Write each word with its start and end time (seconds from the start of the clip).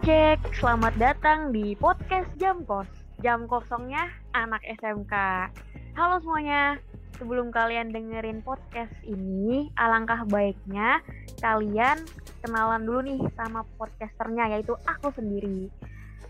cek, 0.00 0.56
selamat 0.56 0.96
datang 0.96 1.52
di 1.52 1.76
podcast 1.76 2.32
Jam 2.40 2.64
Kos. 2.64 2.88
Jam 3.20 3.44
kosongnya 3.44 4.08
anak 4.32 4.64
SMK. 4.80 5.12
Halo 5.92 6.16
semuanya, 6.24 6.80
sebelum 7.20 7.52
kalian 7.52 7.92
dengerin 7.92 8.40
podcast 8.40 8.96
ini, 9.04 9.68
alangkah 9.76 10.24
baiknya 10.24 11.04
kalian 11.44 12.00
kenalan 12.40 12.88
dulu 12.88 13.00
nih 13.04 13.20
sama 13.36 13.60
podcasternya, 13.76 14.56
yaitu 14.56 14.72
aku 14.88 15.12
sendiri. 15.12 15.68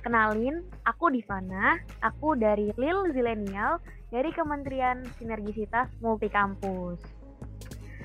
Kenalin, 0.03 0.67
aku 0.83 1.15
Divana, 1.15 1.79
aku 2.03 2.35
dari 2.35 2.75
Lil 2.75 3.15
Zilenial 3.15 3.79
dari 4.11 4.35
Kementerian 4.35 5.07
Sinergisitas 5.15 5.87
Multikampus. 6.03 6.99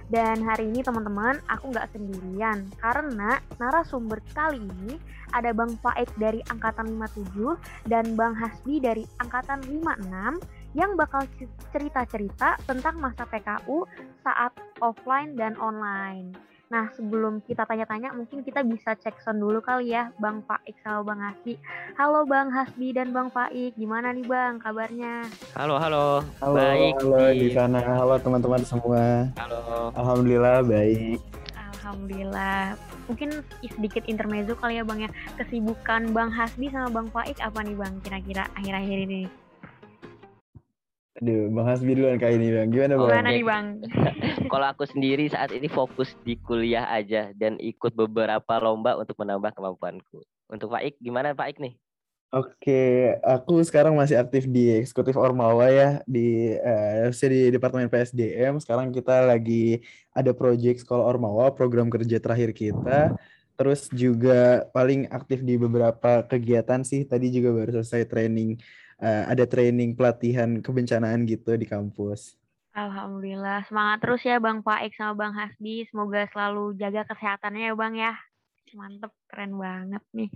Dan 0.06 0.46
hari 0.46 0.70
ini 0.70 0.86
teman-teman, 0.86 1.42
aku 1.50 1.74
nggak 1.74 1.90
sendirian 1.90 2.70
karena 2.78 3.42
narasumber 3.58 4.22
kali 4.38 4.62
ini 4.62 5.02
ada 5.34 5.50
Bang 5.50 5.74
Faik 5.82 6.14
dari 6.22 6.46
Angkatan 6.54 6.94
57 6.94 7.90
dan 7.90 8.14
Bang 8.14 8.38
Hasbi 8.38 8.78
dari 8.78 9.02
Angkatan 9.18 9.66
56 9.66 10.78
yang 10.78 10.94
bakal 10.94 11.26
cerita-cerita 11.74 12.60
tentang 12.70 13.02
masa 13.02 13.26
PKU 13.26 13.88
saat 14.22 14.54
offline 14.84 15.34
dan 15.34 15.58
online. 15.58 16.38
Nah, 16.66 16.90
sebelum 16.98 17.46
kita 17.46 17.62
tanya-tanya, 17.62 18.10
mungkin 18.18 18.42
kita 18.42 18.66
bisa 18.66 18.98
cek 18.98 19.22
sound 19.22 19.38
dulu 19.38 19.62
kali 19.62 19.94
ya, 19.94 20.10
Bang 20.18 20.42
Faik 20.50 20.74
sama 20.82 21.06
Bang 21.06 21.22
Hasbi. 21.22 21.62
Halo 21.94 22.26
Bang 22.26 22.50
Hasbi 22.50 22.90
dan 22.90 23.14
Bang 23.14 23.30
Faik, 23.30 23.78
gimana 23.78 24.10
nih 24.10 24.26
Bang 24.26 24.58
kabarnya? 24.58 25.30
Halo, 25.54 25.78
halo. 25.78 26.26
Halo, 26.42 26.58
baik. 26.58 26.98
halo 26.98 27.22
di 27.38 27.48
sana. 27.54 27.80
Halo 27.86 28.18
teman-teman 28.18 28.66
semua. 28.66 29.30
Halo. 29.38 29.94
Alhamdulillah 29.94 30.66
baik. 30.66 31.22
Alhamdulillah. 31.54 32.74
Mungkin 33.06 33.46
sedikit 33.62 34.10
intermezzo 34.10 34.58
kali 34.58 34.82
ya 34.82 34.84
Bang 34.84 35.06
ya. 35.06 35.10
Kesibukan 35.38 36.18
Bang 36.18 36.34
Hasbi 36.34 36.74
sama 36.74 36.90
Bang 36.90 37.14
Faik 37.14 37.38
apa 37.46 37.62
nih 37.62 37.78
Bang 37.78 38.02
kira-kira 38.02 38.50
akhir-akhir 38.58 39.06
ini? 39.06 39.45
Aduh, 41.16 41.48
Bang 41.48 41.64
Hasbi 41.72 41.96
duluan 41.96 42.20
kali 42.20 42.36
ini 42.36 42.52
Bang. 42.52 42.68
Gimana 42.76 42.94
Bang? 43.00 43.08
Gimana 43.08 43.30
nih 43.32 43.46
Bang? 43.48 43.66
Kalau 44.52 44.68
aku 44.68 44.84
sendiri 44.84 45.32
saat 45.32 45.48
ini 45.56 45.72
fokus 45.72 46.12
di 46.28 46.36
kuliah 46.36 46.84
aja 46.92 47.32
dan 47.40 47.56
ikut 47.56 47.96
beberapa 47.96 48.60
lomba 48.60 49.00
untuk 49.00 49.16
menambah 49.24 49.56
kemampuanku. 49.56 50.20
Untuk 50.52 50.68
Faik, 50.76 51.00
gimana 51.00 51.32
Faik 51.32 51.64
nih? 51.64 51.80
Oke, 52.36 53.16
aku 53.24 53.64
sekarang 53.64 53.96
masih 53.96 54.20
aktif 54.20 54.44
di 54.44 54.68
eksekutif 54.76 55.16
Ormawa 55.16 55.72
ya 55.72 55.90
di 56.04 56.52
eh, 56.52 57.08
di 57.08 57.48
Departemen 57.48 57.88
PSDM. 57.88 58.60
Sekarang 58.60 58.92
kita 58.92 59.24
lagi 59.24 59.80
ada 60.12 60.36
proyek 60.36 60.84
sekolah 60.84 61.16
Ormawa, 61.16 61.56
program 61.56 61.88
kerja 61.88 62.20
terakhir 62.20 62.52
kita. 62.52 63.16
Terus 63.56 63.88
juga 63.96 64.68
paling 64.76 65.08
aktif 65.16 65.48
di 65.48 65.56
beberapa 65.56 66.28
kegiatan 66.28 66.84
sih. 66.84 67.08
Tadi 67.08 67.32
juga 67.32 67.56
baru 67.56 67.80
selesai 67.80 68.04
training 68.04 68.60
uh, 69.00 69.24
ada 69.28 69.44
training 69.48 69.96
pelatihan 69.96 70.60
kebencanaan 70.60 71.28
gitu 71.28 71.56
di 71.56 71.68
kampus. 71.68 72.36
Alhamdulillah, 72.76 73.64
semangat 73.72 74.04
terus 74.04 74.22
ya 74.28 74.36
Bang 74.44 74.60
Faik 74.60 74.92
sama 75.00 75.16
Bang 75.16 75.32
Hasbi. 75.32 75.88
Semoga 75.88 76.28
selalu 76.36 76.76
jaga 76.76 77.08
kesehatannya 77.08 77.72
ya 77.72 77.74
Bang 77.74 77.96
ya. 77.96 78.14
Mantep, 78.76 79.16
keren 79.32 79.56
banget 79.56 80.04
nih. 80.12 80.28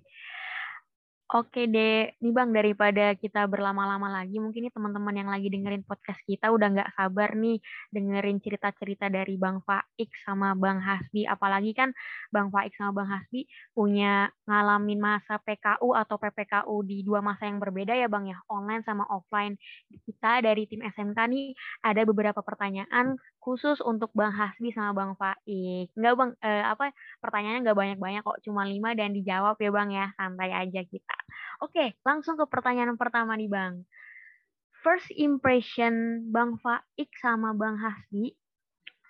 Oke 1.30 1.70
deh, 1.70 2.10
nih 2.26 2.34
Bang 2.34 2.50
daripada 2.58 3.14
kita 3.14 3.46
berlama-lama 3.46 4.10
lagi, 4.10 4.42
mungkin 4.42 4.66
nih 4.66 4.74
teman-teman 4.74 5.14
yang 5.14 5.30
lagi 5.30 5.46
dengerin 5.54 5.86
podcast 5.86 6.18
kita 6.26 6.50
udah 6.50 6.74
nggak 6.74 6.90
sabar 6.98 7.38
nih 7.38 7.62
dengerin 7.94 8.42
cerita-cerita 8.42 9.14
dari 9.14 9.38
Bang 9.38 9.62
Faik 9.62 10.10
sama 10.26 10.58
Bang 10.58 10.82
Hasbi. 10.82 11.30
Apalagi 11.30 11.78
kan 11.78 11.94
Bang 12.34 12.50
Faik 12.50 12.74
sama 12.74 12.98
Bang 12.98 13.14
Hasbi 13.14 13.46
punya 13.78 14.34
ngalamin 14.50 14.98
masa 14.98 15.38
PKU 15.38 15.94
atau 15.94 16.18
PPKU 16.18 16.76
di 16.82 17.06
dua 17.06 17.22
masa 17.22 17.46
yang 17.46 17.62
berbeda 17.62 17.94
ya 17.94 18.10
Bang 18.10 18.26
ya, 18.26 18.42
online 18.50 18.82
sama 18.82 19.06
offline. 19.14 19.54
Kita 20.10 20.42
dari 20.42 20.66
tim 20.66 20.82
SMK 20.82 21.30
nih 21.30 21.54
ada 21.86 22.10
beberapa 22.10 22.42
pertanyaan 22.42 23.22
khusus 23.38 23.78
untuk 23.86 24.10
Bang 24.18 24.34
Hasbi 24.34 24.74
sama 24.74 24.98
Bang 24.98 25.14
Faik. 25.14 25.94
Enggak 25.94 26.14
Bang, 26.18 26.32
eh, 26.42 26.66
apa 26.66 26.90
pertanyaannya 27.22 27.70
nggak 27.70 27.78
banyak-banyak 27.78 28.22
kok, 28.26 28.42
cuma 28.50 28.66
lima 28.66 28.98
dan 28.98 29.14
dijawab 29.14 29.62
ya 29.62 29.70
Bang 29.70 29.94
ya, 29.94 30.10
santai 30.18 30.58
aja 30.58 30.82
kita. 30.90 31.19
Oke, 31.64 31.98
langsung 32.06 32.36
ke 32.40 32.46
pertanyaan 32.48 32.96
pertama 32.96 33.36
nih 33.36 33.50
Bang. 33.52 33.84
First 34.80 35.12
impression 35.12 36.24
Bang 36.32 36.56
Faik 36.64 37.12
sama 37.20 37.52
Bang 37.52 37.76
Hasbi 37.76 38.32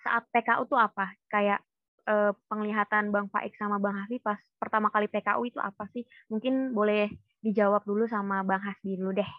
saat 0.02 0.26
PKU 0.34 0.66
itu 0.66 0.76
apa? 0.76 1.14
Kayak 1.30 1.62
eh, 2.10 2.32
penglihatan 2.50 3.14
Bang 3.14 3.30
Faik 3.30 3.54
sama 3.54 3.78
Bang 3.78 3.94
Hasbi 3.94 4.18
pas 4.18 4.40
pertama 4.58 4.90
kali 4.90 5.06
PKU 5.06 5.42
itu 5.46 5.58
apa 5.62 5.86
sih? 5.94 6.02
Mungkin 6.26 6.74
boleh 6.74 7.12
dijawab 7.40 7.86
dulu 7.86 8.10
sama 8.10 8.42
Bang 8.42 8.60
Hasbi 8.60 8.98
dulu 8.98 9.14
deh. 9.14 9.30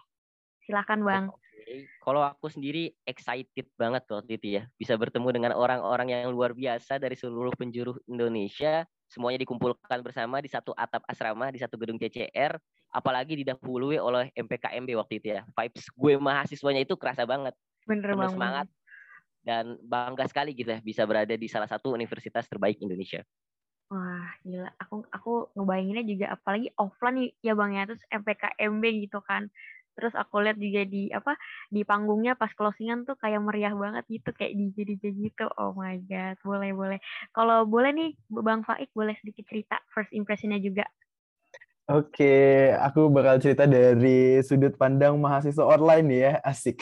Silakan 0.64 1.00
Bang. 1.04 1.24
Okay. 1.62 1.86
Kalau 2.02 2.22
aku 2.26 2.50
sendiri 2.50 2.90
excited 3.06 3.66
banget 3.78 4.02
waktu 4.10 4.34
itu 4.34 4.46
ya, 4.58 4.62
bisa 4.74 4.98
bertemu 4.98 5.28
dengan 5.30 5.52
orang-orang 5.54 6.10
yang 6.10 6.30
luar 6.34 6.54
biasa 6.54 6.98
dari 6.98 7.14
seluruh 7.14 7.54
penjuru 7.54 7.98
Indonesia, 8.10 8.82
semuanya 9.12 9.44
dikumpulkan 9.44 10.00
bersama 10.00 10.40
di 10.40 10.48
satu 10.48 10.72
atap 10.72 11.04
asrama 11.04 11.52
di 11.52 11.60
satu 11.60 11.76
gedung 11.76 12.00
CCR 12.00 12.56
apalagi 12.88 13.36
didahului 13.44 14.00
oleh 14.00 14.32
MPKMB 14.32 14.96
waktu 14.96 15.20
itu 15.20 15.36
ya. 15.36 15.44
Vibes 15.52 15.84
gue 15.92 16.12
mahasiswanya 16.16 16.80
itu 16.80 16.96
kerasa 16.96 17.28
banget. 17.28 17.52
Bener 17.84 18.16
banget. 18.16 18.32
semangat 18.32 18.66
dan 19.42 19.76
bangga 19.84 20.24
sekali 20.30 20.56
gitu 20.56 20.70
ya 20.70 20.80
bisa 20.80 21.02
berada 21.04 21.34
di 21.34 21.50
salah 21.50 21.68
satu 21.68 21.92
universitas 21.92 22.48
terbaik 22.48 22.80
Indonesia. 22.80 23.20
Wah, 23.92 24.32
gila. 24.40 24.72
Aku 24.80 25.04
aku 25.12 25.52
ngebayanginnya 25.52 26.04
juga 26.08 26.26
apalagi 26.32 26.72
offline 26.80 27.28
ya 27.44 27.52
Bang 27.52 27.76
ya, 27.76 27.84
terus 27.84 28.00
MPKMB 28.08 28.84
gitu 29.04 29.20
kan. 29.20 29.52
Terus 29.92 30.14
aku 30.16 30.40
lihat 30.40 30.56
juga 30.56 30.82
di 30.88 31.12
apa 31.12 31.36
di 31.68 31.84
panggungnya 31.84 32.34
pas 32.34 32.50
closingan 32.52 33.04
tuh 33.04 33.16
kayak 33.20 33.44
meriah 33.44 33.74
banget 33.76 34.04
gitu 34.08 34.32
kayak 34.32 34.56
DJ 34.56 34.76
DJ 34.94 35.04
gitu. 35.16 35.46
Oh 35.60 35.76
my 35.76 36.00
god, 36.08 36.36
boleh 36.40 36.72
boleh. 36.72 36.98
Kalau 37.36 37.68
boleh 37.68 37.90
nih 37.92 38.10
Bang 38.28 38.64
Faik 38.64 38.90
boleh 38.96 39.16
sedikit 39.20 39.46
cerita 39.48 39.76
first 39.92 40.10
impressionnya 40.16 40.58
juga. 40.58 40.88
Oke, 41.90 42.70
aku 42.78 43.10
bakal 43.10 43.42
cerita 43.42 43.66
dari 43.66 44.38
sudut 44.46 44.78
pandang 44.78 45.18
mahasiswa 45.18 45.66
online 45.66 46.08
ya, 46.14 46.32
asik. 46.46 46.78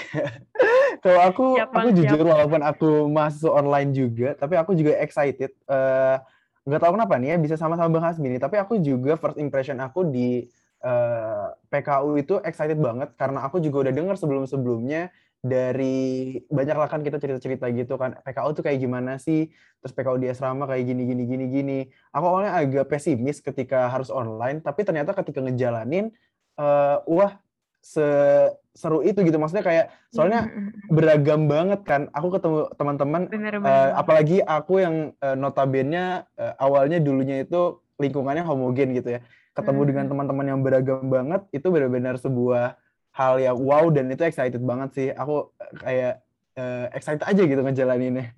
Kalau 1.04 1.20
aku, 1.24 1.46
siap, 1.56 1.72
aku 1.72 1.88
jujur 1.96 2.20
walaupun 2.20 2.60
aku 2.60 3.08
mahasiswa 3.08 3.48
online 3.48 3.96
juga, 3.96 4.36
tapi 4.36 4.60
aku 4.60 4.76
juga 4.76 5.00
excited. 5.00 5.56
Uh, 5.64 6.20
nggak 6.68 6.84
tahu 6.84 6.92
kenapa 7.00 7.16
nih 7.16 7.32
ya, 7.32 7.36
bisa 7.40 7.56
sama-sama 7.56 7.88
Bang 7.88 8.04
Hasbi 8.04 8.28
nih, 8.28 8.42
tapi 8.44 8.60
aku 8.60 8.76
juga 8.76 9.16
first 9.16 9.40
impression 9.40 9.80
aku 9.80 10.04
di 10.04 10.44
uh, 10.84 10.88
eh, 10.88 11.48
PKU 11.68 12.10
itu 12.20 12.34
excited 12.44 12.78
banget 12.80 13.12
karena 13.16 13.44
aku 13.44 13.60
juga 13.60 13.88
udah 13.88 13.92
dengar 13.94 14.16
sebelum-sebelumnya 14.16 15.12
dari 15.40 16.36
banyak 16.52 16.76
lah 16.76 16.88
kan 16.88 17.00
kita 17.00 17.16
cerita-cerita 17.16 17.72
gitu 17.72 17.96
kan 17.96 18.20
PKU 18.20 18.50
tuh 18.52 18.64
kayak 18.64 18.80
gimana 18.80 19.16
sih? 19.16 19.48
Terus 19.80 19.92
PKU 19.96 20.20
di 20.20 20.28
asrama 20.28 20.68
kayak 20.68 20.84
gini 20.84 21.02
gini 21.08 21.22
gini 21.24 21.44
gini. 21.48 21.78
Aku 22.12 22.24
awalnya 22.28 22.60
agak 22.60 22.92
pesimis 22.92 23.40
ketika 23.40 23.88
harus 23.88 24.12
online 24.12 24.60
tapi 24.60 24.84
ternyata 24.84 25.16
ketika 25.16 25.40
ngejalanin 25.40 26.12
uh, 26.60 27.00
wah 27.08 27.40
seru 27.80 29.00
itu 29.00 29.24
gitu. 29.24 29.40
Maksudnya 29.40 29.64
kayak 29.64 29.86
soalnya 30.12 30.44
beragam 30.92 31.48
banget 31.48 31.88
kan. 31.88 32.12
Aku 32.12 32.28
ketemu 32.28 32.68
teman-teman 32.76 33.22
uh, 33.64 33.96
apalagi 33.96 34.44
aku 34.44 34.84
yang 34.84 35.16
uh, 35.24 35.32
notabene 35.32 36.28
uh, 36.36 36.52
awalnya 36.60 37.00
dulunya 37.00 37.48
itu 37.48 37.80
lingkungannya 37.96 38.44
homogen 38.44 38.92
gitu 38.92 39.16
ya 39.16 39.20
ketemu 39.56 39.82
dengan 39.90 40.06
teman-teman 40.06 40.46
yang 40.46 40.60
beragam 40.62 41.06
banget 41.10 41.42
itu 41.50 41.66
benar-benar 41.68 42.16
sebuah 42.16 42.78
hal 43.10 43.42
yang 43.42 43.58
wow 43.58 43.90
dan 43.90 44.06
itu 44.10 44.22
excited 44.22 44.62
banget 44.62 44.90
sih. 44.94 45.08
Aku 45.10 45.50
eh, 45.58 45.72
kayak 45.82 46.14
uh, 46.56 46.86
excited 46.94 47.24
aja 47.26 47.42
gitu 47.42 47.60
ngejalaninnya. 47.60 48.32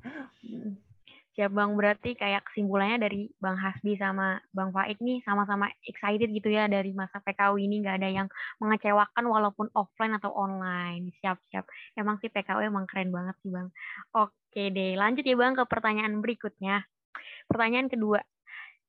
Siap 1.33 1.49
Bang, 1.49 1.81
berarti 1.81 2.13
kayak 2.13 2.45
kesimpulannya 2.45 3.09
dari 3.09 3.33
Bang 3.41 3.57
Hasbi 3.57 3.97
sama 3.97 4.37
Bang 4.53 4.69
Faik 4.69 5.01
nih 5.01 5.25
sama-sama 5.25 5.65
excited 5.89 6.29
gitu 6.29 6.53
ya 6.53 6.69
dari 6.69 6.93
masa 6.93 7.25
PKU 7.25 7.57
ini 7.57 7.81
nggak 7.81 7.97
ada 8.05 8.09
yang 8.13 8.29
mengecewakan 8.61 9.25
walaupun 9.25 9.73
offline 9.73 10.13
atau 10.21 10.29
online. 10.37 11.09
Siap-siap. 11.25 11.65
Emang 11.97 12.21
sih 12.21 12.29
PKU 12.29 12.69
emang 12.69 12.85
keren 12.85 13.09
banget 13.09 13.33
sih 13.41 13.49
Bang. 13.49 13.73
Oke 14.13 14.69
deh, 14.77 14.93
lanjut 14.93 15.25
ya 15.25 15.37
Bang 15.41 15.57
ke 15.57 15.65
pertanyaan 15.65 16.21
berikutnya. 16.21 16.85
Pertanyaan 17.49 17.89
kedua, 17.89 18.21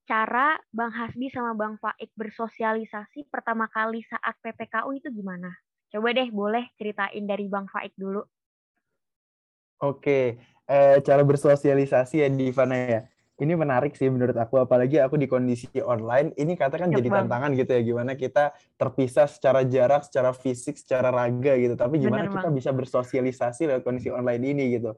cara 0.04 0.60
Bang 0.70 0.92
Hasbi 0.92 1.32
sama 1.32 1.56
Bang 1.56 1.80
Faik 1.80 2.12
bersosialisasi 2.16 3.28
pertama 3.32 3.72
kali 3.72 4.04
saat 4.08 4.36
PPKU 4.44 4.92
itu 5.00 5.08
gimana? 5.12 5.52
Coba 5.92 6.12
deh 6.12 6.28
boleh 6.34 6.68
ceritain 6.76 7.24
dari 7.24 7.48
Bang 7.48 7.70
Faik 7.72 7.96
dulu. 7.96 8.24
Oke, 9.84 10.40
eh, 10.68 10.98
cara 11.04 11.22
bersosialisasi 11.28 12.24
ya 12.24 12.28
di 12.32 12.52
Ivana 12.52 12.76
ya. 12.76 13.02
Ini 13.34 13.58
menarik 13.58 13.98
sih 13.98 14.08
menurut 14.08 14.38
aku, 14.38 14.62
apalagi 14.62 15.02
aku 15.02 15.18
di 15.18 15.26
kondisi 15.26 15.68
online. 15.82 16.38
Ini 16.38 16.54
katakan 16.54 16.94
ya, 16.94 17.02
jadi 17.02 17.10
bang. 17.10 17.18
tantangan 17.26 17.52
gitu 17.58 17.72
ya, 17.74 17.82
gimana 17.82 18.14
kita 18.14 18.54
terpisah 18.78 19.26
secara 19.26 19.66
jarak, 19.66 20.06
secara 20.06 20.32
fisik, 20.38 20.78
secara 20.78 21.10
raga 21.10 21.58
gitu. 21.58 21.74
Tapi 21.74 21.98
gimana 21.98 22.30
Bener, 22.30 22.40
kita 22.40 22.48
bang. 22.48 22.56
bisa 22.56 22.70
bersosialisasi 22.72 23.74
lewat 23.74 23.84
kondisi 23.84 24.14
online 24.14 24.44
ini 24.46 24.78
gitu. 24.78 24.96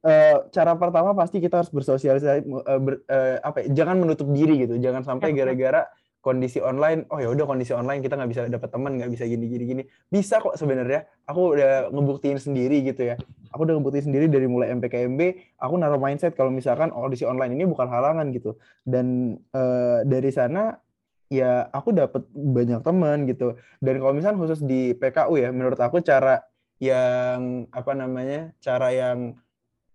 Uh, 0.00 0.48
cara 0.48 0.72
pertama 0.80 1.12
pasti 1.12 1.44
kita 1.44 1.60
harus 1.60 1.68
bersosialisasi, 1.68 2.48
uh, 2.48 2.80
ber, 2.80 3.04
uh, 3.04 3.36
apa? 3.44 3.68
Ya, 3.68 3.84
jangan 3.84 4.00
menutup 4.00 4.28
diri 4.32 4.64
gitu. 4.64 4.80
Jangan 4.80 5.04
sampai 5.04 5.36
gara-gara 5.36 5.84
kondisi 6.20 6.60
online, 6.60 7.08
oh 7.08 7.16
ya 7.16 7.32
udah 7.32 7.48
kondisi 7.48 7.72
online 7.72 8.04
kita 8.04 8.16
nggak 8.16 8.30
bisa 8.32 8.42
dapat 8.48 8.68
teman, 8.68 9.00
nggak 9.00 9.12
bisa 9.12 9.24
gini 9.24 9.48
gini 9.48 9.64
gini. 9.64 9.82
Bisa 10.12 10.40
kok 10.40 10.56
sebenarnya. 10.56 11.08
Aku 11.28 11.56
udah 11.56 11.88
ngebuktiin 11.92 12.36
sendiri 12.36 12.84
gitu 12.84 13.12
ya. 13.12 13.16
Aku 13.52 13.64
udah 13.64 13.76
ngebuktiin 13.80 14.12
sendiri 14.12 14.28
dari 14.28 14.44
mulai 14.44 14.72
MPKMB, 14.76 15.20
aku 15.56 15.74
naruh 15.80 16.00
mindset 16.00 16.36
kalau 16.36 16.52
misalkan 16.52 16.92
kondisi 16.92 17.24
online 17.24 17.56
ini 17.56 17.64
bukan 17.64 17.88
halangan 17.88 18.28
gitu. 18.36 18.60
Dan 18.84 19.36
uh, 19.56 20.04
dari 20.04 20.28
sana 20.32 20.76
ya 21.32 21.68
aku 21.72 21.96
dapat 21.96 22.24
banyak 22.32 22.84
teman 22.84 23.24
gitu. 23.24 23.56
Dan 23.80 24.00
kalau 24.00 24.12
misalkan 24.12 24.38
khusus 24.44 24.60
di 24.60 24.92
PKU 24.92 25.40
ya, 25.40 25.48
menurut 25.52 25.80
aku 25.80 26.04
cara 26.04 26.44
yang 26.80 27.64
apa 27.72 27.92
namanya? 27.96 28.52
cara 28.60 28.92
yang 28.92 29.40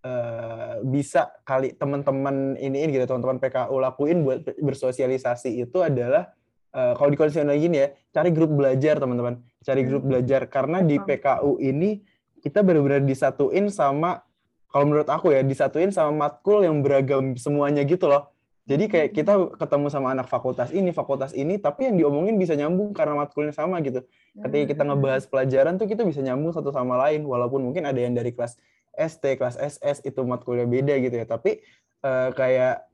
uh, 0.06 0.74
bisa 0.86 1.34
kali 1.42 1.74
teman-teman 1.74 2.54
ini 2.62 2.86
gitu 2.94 3.10
teman-teman 3.10 3.42
PKU 3.42 3.76
lakuin 3.82 4.22
buat 4.22 4.46
bersosialisasi 4.62 5.66
itu 5.66 5.82
adalah 5.82 6.30
uh, 6.70 6.94
kalau 6.94 7.10
di 7.10 7.18
kondisi 7.18 7.42
gini 7.42 7.76
ya 7.82 7.88
cari 8.14 8.30
grup 8.30 8.54
belajar 8.54 9.02
teman-teman 9.02 9.42
cari 9.66 9.82
grup 9.82 10.06
hmm. 10.06 10.10
belajar 10.14 10.40
karena 10.46 10.78
di 10.86 10.96
PKU 11.02 11.58
ini 11.58 12.00
kita 12.38 12.62
benar-benar 12.62 13.02
disatuin 13.02 13.66
sama 13.66 14.22
kalau 14.70 14.86
menurut 14.86 15.08
aku 15.10 15.34
ya 15.34 15.42
disatuin 15.42 15.90
sama 15.90 16.30
matkul 16.30 16.62
yang 16.62 16.78
beragam 16.86 17.34
semuanya 17.34 17.82
gitu 17.82 18.06
loh 18.06 18.30
jadi 18.66 18.90
kayak 18.90 19.08
kita 19.14 19.32
ketemu 19.62 19.86
sama 19.94 20.10
anak 20.10 20.26
fakultas 20.26 20.74
ini, 20.74 20.90
fakultas 20.90 21.30
ini, 21.38 21.54
tapi 21.54 21.86
yang 21.86 22.02
diomongin 22.02 22.34
bisa 22.34 22.58
nyambung 22.58 22.90
karena 22.90 23.14
matkulnya 23.14 23.54
sama 23.54 23.78
gitu. 23.78 24.02
Ketika 24.34 24.74
kita 24.74 24.82
hmm. 24.82 24.90
ngebahas 24.90 25.24
pelajaran 25.30 25.78
tuh 25.78 25.86
kita 25.86 26.02
bisa 26.02 26.18
nyambung 26.18 26.50
satu 26.50 26.74
sama 26.74 26.98
lain, 26.98 27.22
walaupun 27.22 27.62
mungkin 27.62 27.86
ada 27.86 28.02
yang 28.02 28.18
dari 28.18 28.34
kelas 28.34 28.58
ST, 28.96 29.22
kelas 29.36 29.60
SS 29.60 30.02
itu 30.02 30.20
matkulnya 30.24 30.66
beda 30.66 30.96
gitu 30.98 31.14
ya. 31.14 31.26
Tapi 31.28 31.60
uh, 32.02 32.32
kayak 32.32 32.88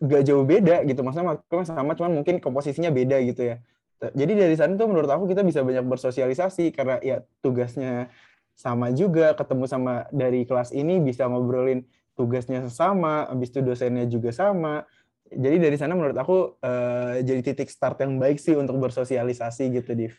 gak 0.00 0.22
jauh 0.24 0.46
beda 0.46 0.86
gitu. 0.88 1.04
Maksudnya 1.04 1.36
matkulnya 1.36 1.66
sama, 1.68 1.92
cuman 1.98 2.22
mungkin 2.22 2.40
komposisinya 2.40 2.88
beda 2.88 3.20
gitu 3.26 3.44
ya. 3.44 3.56
Jadi 4.00 4.32
dari 4.32 4.56
sana 4.56 4.80
tuh 4.80 4.88
menurut 4.88 5.12
aku 5.12 5.28
kita 5.28 5.44
bisa 5.44 5.60
banyak 5.60 5.84
bersosialisasi 5.84 6.72
karena 6.72 6.96
ya 7.04 7.20
tugasnya 7.44 8.08
sama 8.56 8.88
juga, 8.96 9.36
ketemu 9.36 9.64
sama 9.68 10.08
dari 10.08 10.48
kelas 10.48 10.72
ini 10.72 11.04
bisa 11.04 11.28
ngobrolin 11.28 11.84
tugasnya 12.16 12.64
sama, 12.72 13.28
habis 13.28 13.52
itu 13.52 13.60
dosennya 13.60 14.08
juga 14.08 14.32
sama. 14.32 14.88
Jadi 15.28 15.56
dari 15.60 15.76
sana 15.76 15.92
menurut 15.92 16.16
aku 16.16 16.60
uh, 16.64 17.20
jadi 17.20 17.40
titik 17.40 17.68
start 17.68 18.00
yang 18.00 18.16
baik 18.16 18.40
sih 18.40 18.56
untuk 18.56 18.80
bersosialisasi 18.80 19.68
gitu, 19.68 19.92
Div. 19.92 20.16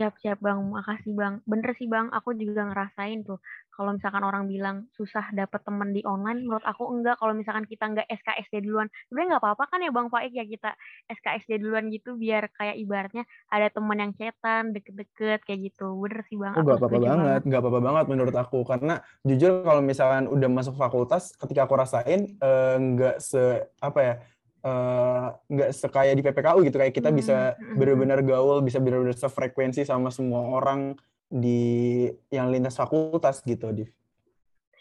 Siap, 0.00 0.16
siap 0.24 0.40
Bang. 0.40 0.72
Makasih 0.72 1.12
Bang. 1.12 1.44
Bener 1.44 1.76
sih 1.76 1.84
Bang, 1.84 2.08
aku 2.08 2.32
juga 2.32 2.64
ngerasain 2.72 3.20
tuh 3.20 3.36
kalau 3.80 3.96
misalkan 3.96 4.20
orang 4.20 4.44
bilang 4.44 4.88
susah 4.92 5.28
dapet 5.32 5.60
temen 5.64 5.96
di 5.96 6.04
online, 6.04 6.44
menurut 6.44 6.64
aku 6.68 6.88
enggak. 6.88 7.16
Kalau 7.16 7.32
misalkan 7.32 7.64
kita 7.64 7.88
enggak 7.88 8.08
SKSD 8.08 8.64
duluan, 8.64 8.88
sebenarnya 9.08 9.36
nggak 9.36 9.44
apa-apa 9.44 9.64
kan 9.72 9.80
ya 9.80 9.88
Bang 9.88 10.12
Faik 10.12 10.36
ya 10.36 10.44
kita 10.44 10.76
SKSD 11.08 11.64
duluan 11.64 11.88
gitu, 11.88 12.12
biar 12.16 12.52
kayak 12.56 12.76
ibaratnya 12.76 13.24
ada 13.48 13.72
temen 13.72 13.96
yang 13.96 14.12
cetan, 14.16 14.76
deket-deket 14.76 15.44
kayak 15.48 15.60
gitu. 15.72 15.96
Bener 15.96 16.20
sih 16.28 16.36
Bang. 16.36 16.56
Oh, 16.56 16.64
nggak 16.64 16.76
apa-apa 16.76 16.98
banget, 17.00 17.40
nggak 17.48 17.60
apa-apa 17.60 17.80
banget 17.80 18.04
menurut 18.08 18.36
aku. 18.36 18.58
Karena 18.68 18.94
jujur 19.24 19.64
kalau 19.64 19.80
misalkan 19.80 20.28
udah 20.28 20.48
masuk 20.48 20.76
fakultas, 20.76 21.36
ketika 21.40 21.64
aku 21.64 21.80
rasain 21.80 22.36
eh, 22.36 22.76
nggak 22.76 23.16
se 23.16 23.64
apa 23.80 24.00
ya, 24.00 24.14
eh, 24.16 24.16
nggak 24.60 25.70
uh, 25.70 25.74
sekaya 25.74 26.12
di 26.12 26.20
PPKU 26.20 26.60
gitu 26.68 26.76
kayak 26.76 26.92
kita 26.92 27.08
hmm. 27.08 27.18
bisa 27.18 27.36
hmm, 27.56 27.56
hmm. 27.56 27.76
benar-benar 27.80 28.20
gaul 28.20 28.60
bisa 28.60 28.76
benar-benar 28.76 29.16
sefrekuensi 29.16 29.88
sama 29.88 30.12
semua 30.12 30.44
orang 30.52 30.96
di 31.30 32.10
yang 32.34 32.50
lintas 32.50 32.74
fakultas 32.74 33.40
gitu, 33.46 33.70
Div. 33.70 33.88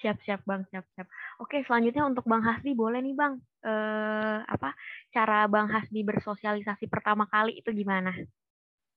Siap, 0.02 0.18
siap, 0.26 0.42
Bang, 0.48 0.66
siap, 0.74 0.88
siap. 0.98 1.06
Oke, 1.38 1.62
selanjutnya 1.68 2.08
untuk 2.08 2.26
Bang 2.26 2.42
Hasbi, 2.42 2.74
boleh 2.74 3.04
nih, 3.04 3.14
Bang, 3.14 3.44
eh, 3.62 4.38
apa 4.42 4.74
cara 5.12 5.46
Bang 5.52 5.70
Hasbi 5.70 6.02
bersosialisasi 6.08 6.88
pertama 6.88 7.28
kali 7.28 7.60
itu 7.60 7.70
gimana? 7.76 8.16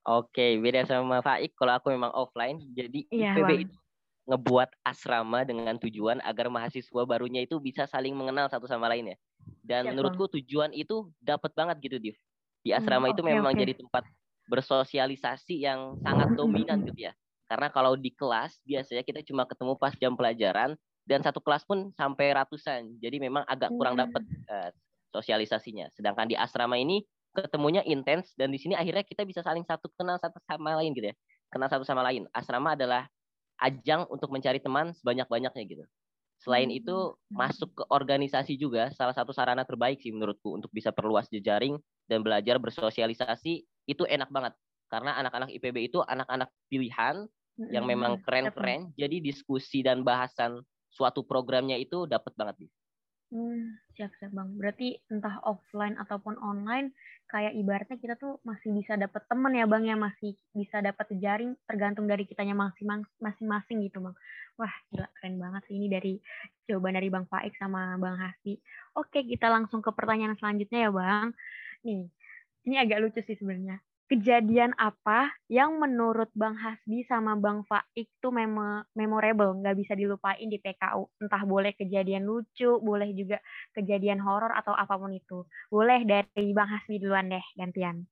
Oke, 0.07 0.59
beda 0.63 0.87
sama 0.87 1.23
Faik. 1.23 1.55
Kalau 1.59 1.75
aku 1.79 1.91
memang 1.91 2.11
offline, 2.15 2.59
jadi 2.75 3.07
iya, 3.11 3.35
IPB 3.35 3.51
itu 3.67 3.77
ngebuat 4.31 4.71
asrama 4.87 5.43
dengan 5.43 5.75
tujuan 5.83 6.23
agar 6.23 6.47
mahasiswa 6.47 7.03
barunya 7.03 7.43
itu 7.43 7.59
bisa 7.59 7.91
saling 7.91 8.15
mengenal 8.15 8.47
satu 8.47 8.71
sama 8.71 8.87
lain 8.87 9.15
ya. 9.15 9.17
Dan 9.63 9.87
Siap, 9.87 9.91
menurutku 9.95 10.27
bang. 10.27 10.35
tujuan 10.43 10.71
itu 10.75 11.09
dapat 11.23 11.55
banget 11.55 11.77
gitu, 11.81 11.97
Div. 12.03 12.17
Di 12.67 12.75
hmm, 12.75 12.79
asrama 12.83 13.07
hmm, 13.09 13.15
itu 13.15 13.23
okay, 13.23 13.33
memang 13.33 13.53
okay. 13.55 13.63
jadi 13.63 13.75
tempat 13.79 14.05
bersosialisasi 14.51 15.55
yang 15.63 15.97
sangat 16.03 16.35
dominan 16.35 16.83
gitu 16.83 17.11
ya. 17.11 17.13
Karena 17.47 17.69
kalau 17.71 17.95
di 17.95 18.11
kelas 18.11 18.59
biasanya 18.65 19.05
kita 19.07 19.21
cuma 19.23 19.47
ketemu 19.47 19.77
pas 19.77 19.95
jam 19.95 20.17
pelajaran 20.17 20.75
dan 21.05 21.21
satu 21.21 21.39
kelas 21.43 21.63
pun 21.69 21.93
sampai 21.95 22.33
ratusan. 22.33 22.97
Jadi 22.99 23.23
memang 23.23 23.45
agak 23.47 23.71
kurang 23.75 23.99
dapat 23.99 24.23
uh, 24.49 24.71
sosialisasinya. 25.13 25.93
Sedangkan 25.93 26.27
di 26.27 26.35
asrama 26.39 26.81
ini 26.81 27.05
ketemunya 27.33 27.81
intens 27.85 28.33
dan 28.37 28.53
di 28.53 28.59
sini 28.61 28.77
akhirnya 28.77 29.05
kita 29.05 29.25
bisa 29.25 29.41
saling 29.41 29.65
satu 29.65 29.89
kenal 29.97 30.17
satu 30.17 30.41
sama 30.49 30.81
lain 30.81 30.97
gitu 30.97 31.13
ya. 31.13 31.17
Kenal 31.53 31.69
satu 31.69 31.85
sama 31.85 32.01
lain. 32.07 32.25
Asrama 32.33 32.73
adalah 32.73 33.05
ajang 33.61 34.09
untuk 34.09 34.33
mencari 34.33 34.59
teman 34.59 34.97
sebanyak-banyaknya 34.97 35.63
gitu. 35.69 35.85
Selain 36.43 36.67
itu 36.75 37.15
masuk 37.31 37.71
ke 37.71 37.83
organisasi 37.87 38.59
juga 38.59 38.91
salah 38.91 39.15
satu 39.15 39.31
sarana 39.31 39.63
terbaik 39.63 40.03
sih 40.03 40.11
menurutku 40.11 40.59
untuk 40.59 40.75
bisa 40.75 40.91
perluas 40.91 41.31
jejaring 41.31 41.79
dan 42.11 42.27
belajar 42.27 42.59
bersosialisasi 42.59 43.63
itu 43.87 44.03
enak 44.11 44.27
banget 44.27 44.55
karena 44.91 45.15
anak-anak 45.23 45.55
IPB 45.55 45.95
itu 45.95 46.03
anak-anak 46.03 46.51
pilihan 46.67 47.31
yang 47.71 47.87
memang 47.87 48.19
keren-keren. 48.27 48.91
Jadi 48.99 49.23
diskusi 49.23 49.87
dan 49.87 50.03
bahasan 50.03 50.59
suatu 50.91 51.23
programnya 51.23 51.79
itu 51.79 52.11
dapat 52.11 52.35
banget 52.35 52.67
nih. 52.67 52.71
Hmm, 53.33 53.81
siap 53.97 54.13
siap 54.21 54.29
bang. 54.37 54.61
Berarti 54.61 54.93
entah 55.09 55.41
offline 55.49 55.97
ataupun 55.97 56.37
online, 56.37 56.93
kayak 57.33 57.57
ibaratnya 57.57 57.97
kita 57.97 58.15
tuh 58.21 58.37
masih 58.45 58.77
bisa 58.77 58.93
dapat 59.01 59.25
teman 59.25 59.57
ya 59.57 59.65
bang, 59.65 59.89
ya 59.89 59.97
masih 59.97 60.37
bisa 60.53 60.85
dapat 60.85 61.09
jaring 61.17 61.57
tergantung 61.65 62.05
dari 62.05 62.29
kitanya 62.29 62.53
masing-masing 63.25 63.89
gitu 63.89 64.05
bang. 64.05 64.13
Wah 64.61 64.75
gila 64.93 65.09
keren 65.17 65.41
banget 65.41 65.65
sih 65.65 65.81
ini 65.81 65.89
dari 65.89 66.21
jawaban 66.69 66.93
dari 66.93 67.09
bang 67.09 67.25
Faik 67.25 67.57
sama 67.57 67.97
bang 67.97 68.21
Hasbi. 68.21 68.61
Oke 69.01 69.25
kita 69.25 69.49
langsung 69.49 69.81
ke 69.81 69.89
pertanyaan 69.97 70.37
selanjutnya 70.37 70.79
ya 70.85 70.91
bang. 70.93 71.33
Nih 71.89 72.13
ini 72.69 72.77
agak 72.77 73.01
lucu 73.01 73.25
sih 73.25 73.41
sebenarnya 73.41 73.81
kejadian 74.13 74.77
apa 74.77 75.33
yang 75.49 75.81
menurut 75.81 76.29
Bang 76.37 76.53
Hasbi 76.53 77.01
sama 77.09 77.33
Bang 77.41 77.65
Faik 77.65 77.89
itu 77.97 78.29
mem 78.29 78.85
memorable, 78.93 79.57
nggak 79.57 79.73
bisa 79.73 79.97
dilupain 79.97 80.45
di 80.45 80.61
PKU. 80.61 81.17
Entah 81.25 81.43
boleh 81.49 81.73
kejadian 81.73 82.29
lucu, 82.29 82.77
boleh 82.77 83.09
juga 83.17 83.41
kejadian 83.73 84.21
horor 84.21 84.53
atau 84.53 84.77
apa 84.77 85.01
pun 85.01 85.17
itu. 85.17 85.49
Boleh 85.73 86.05
dari 86.05 86.53
Bang 86.53 86.69
Hasbi 86.69 87.01
duluan 87.01 87.33
deh, 87.33 87.41
gantian. 87.57 88.05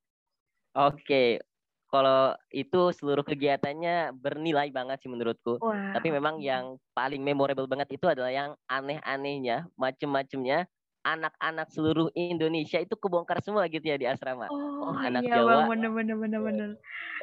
Oke, 0.73 1.45
kalau 1.92 2.33
itu 2.49 2.97
seluruh 2.97 3.26
kegiatannya 3.26 4.16
bernilai 4.16 4.73
banget 4.73 5.04
sih 5.04 5.12
menurutku. 5.12 5.61
Wow. 5.61 6.00
Tapi 6.00 6.09
memang 6.16 6.40
yang 6.40 6.80
paling 6.97 7.21
memorable 7.21 7.69
banget 7.69 8.00
itu 8.00 8.09
adalah 8.09 8.33
yang 8.33 8.57
aneh-anehnya, 8.73 9.69
macem-macemnya 9.76 10.64
anak-anak 11.00 11.69
seluruh 11.73 12.12
Indonesia 12.12 12.76
itu 12.76 12.92
kebongkar 12.97 13.40
semua 13.40 13.64
gitu 13.73 13.85
ya 13.85 13.97
di 13.97 14.04
asrama. 14.04 14.49
Oh, 14.52 14.92
oh 14.92 14.97
anak 14.97 15.25
iya, 15.25 15.40
Jawa. 15.40 15.64
bener, 15.69 15.90
bener, 15.92 16.16
bener, 16.16 16.40
bener. 16.40 16.69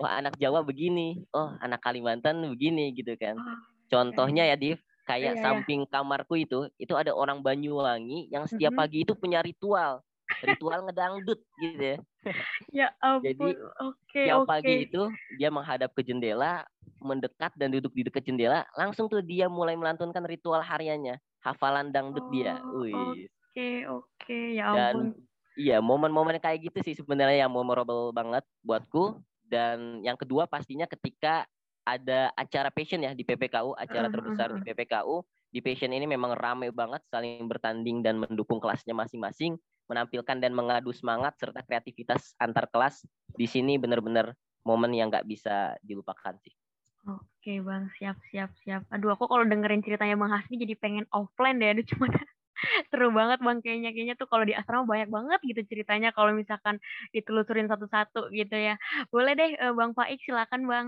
Oh, 0.02 0.10
anak 0.10 0.34
Jawa 0.42 0.66
begini. 0.66 1.22
Oh, 1.34 1.54
anak 1.62 1.82
Kalimantan 1.86 2.42
begini 2.42 2.94
gitu 2.98 3.14
kan. 3.18 3.38
Oh, 3.38 3.58
Contohnya 3.88 4.50
ya, 4.50 4.58
Div, 4.58 4.82
kayak 5.06 5.38
iya, 5.38 5.40
iya. 5.40 5.44
samping 5.44 5.86
iya. 5.86 5.90
kamarku 5.94 6.36
itu, 6.36 6.68
itu 6.82 6.94
ada 6.98 7.14
orang 7.14 7.40
Banyuwangi 7.40 8.28
yang 8.34 8.50
setiap 8.50 8.74
mm 8.74 8.78
-hmm. 8.78 8.90
pagi 8.90 8.98
itu 9.06 9.14
punya 9.16 9.40
ritual. 9.46 10.02
Ritual 10.44 10.84
ngedangdut 10.84 11.40
gitu 11.64 11.84
ya. 11.96 11.98
Ya 12.74 12.88
ampun. 13.06 13.32
Jadi 13.32 13.50
okay, 13.80 14.26
tiap 14.28 14.44
okay. 14.44 14.52
pagi 14.52 14.74
itu 14.90 15.02
dia 15.40 15.48
menghadap 15.48 15.96
ke 15.96 16.04
jendela, 16.04 16.68
mendekat 17.00 17.56
dan 17.56 17.72
duduk 17.72 17.96
di 17.96 18.04
dekat 18.04 18.28
jendela, 18.28 18.68
langsung 18.76 19.08
tuh 19.08 19.24
dia 19.24 19.48
mulai 19.48 19.80
melantunkan 19.80 20.28
ritual 20.28 20.60
hariannya, 20.60 21.16
hafalan 21.40 21.96
dangdut 21.96 22.28
oh, 22.28 22.32
dia. 22.34 22.60
Wih 22.76 22.92
Oke, 22.92 23.37
oke, 23.90 24.40
ya 24.54 24.64
ampun. 24.72 24.78
Dan 24.78 24.96
iya, 25.58 25.78
momen-momen 25.82 26.38
kayak 26.38 26.70
gitu 26.72 26.80
sih 26.84 26.96
sebenarnya 26.98 27.48
yang 27.48 27.54
memorable 27.54 28.14
banget 28.14 28.46
buatku. 28.62 29.18
Dan 29.48 30.04
yang 30.04 30.20
kedua 30.20 30.46
pastinya 30.46 30.84
ketika 30.86 31.48
ada 31.88 32.36
acara 32.36 32.68
passion 32.68 33.00
ya 33.00 33.16
di 33.16 33.24
PPKU, 33.24 33.72
acara 33.80 34.12
terbesar 34.12 34.52
di 34.60 34.62
PPKU. 34.62 35.24
Di 35.48 35.64
passion 35.64 35.96
ini 35.96 36.04
memang 36.04 36.36
rame 36.36 36.68
banget, 36.76 37.00
saling 37.08 37.48
bertanding 37.48 38.04
dan 38.04 38.20
mendukung 38.20 38.60
kelasnya 38.60 38.92
masing-masing, 38.92 39.56
menampilkan 39.88 40.36
dan 40.44 40.52
mengadu 40.52 40.92
semangat 40.92 41.40
serta 41.40 41.64
kreativitas 41.64 42.36
antar 42.44 42.68
kelas. 42.68 43.08
Di 43.32 43.48
sini 43.48 43.80
benar-benar 43.80 44.36
momen 44.68 44.92
yang 44.92 45.08
nggak 45.08 45.24
bisa 45.24 45.80
dilupakan 45.80 46.36
sih. 46.44 46.52
Oke 47.08 47.64
bang, 47.64 47.88
siap 47.96 48.20
siap 48.28 48.52
siap. 48.68 48.84
Aduh 48.92 49.16
aku 49.16 49.32
kalau 49.32 49.48
dengerin 49.48 49.80
ceritanya 49.80 50.20
bang 50.20 50.44
jadi 50.52 50.76
pengen 50.76 51.08
offline 51.16 51.56
deh. 51.64 51.72
Aduh 51.72 51.88
cuma 51.88 52.12
Seru 52.90 53.10
banget 53.14 53.40
Bang 53.44 53.60
kayaknya. 53.64 53.94
Kayaknya 53.94 54.16
tuh 54.16 54.28
kalau 54.30 54.44
di 54.44 54.54
asrama 54.54 54.86
banyak 54.86 55.10
banget 55.10 55.40
gitu 55.46 55.62
ceritanya 55.68 56.10
kalau 56.12 56.32
misalkan 56.34 56.82
ditelusurin 57.12 57.70
satu-satu 57.70 58.34
gitu 58.34 58.56
ya. 58.56 58.76
Boleh 59.10 59.34
deh 59.38 59.52
eh, 59.56 59.74
Bang 59.74 59.94
Faik 59.98 60.22
silakan 60.26 60.64
Bang. 60.66 60.88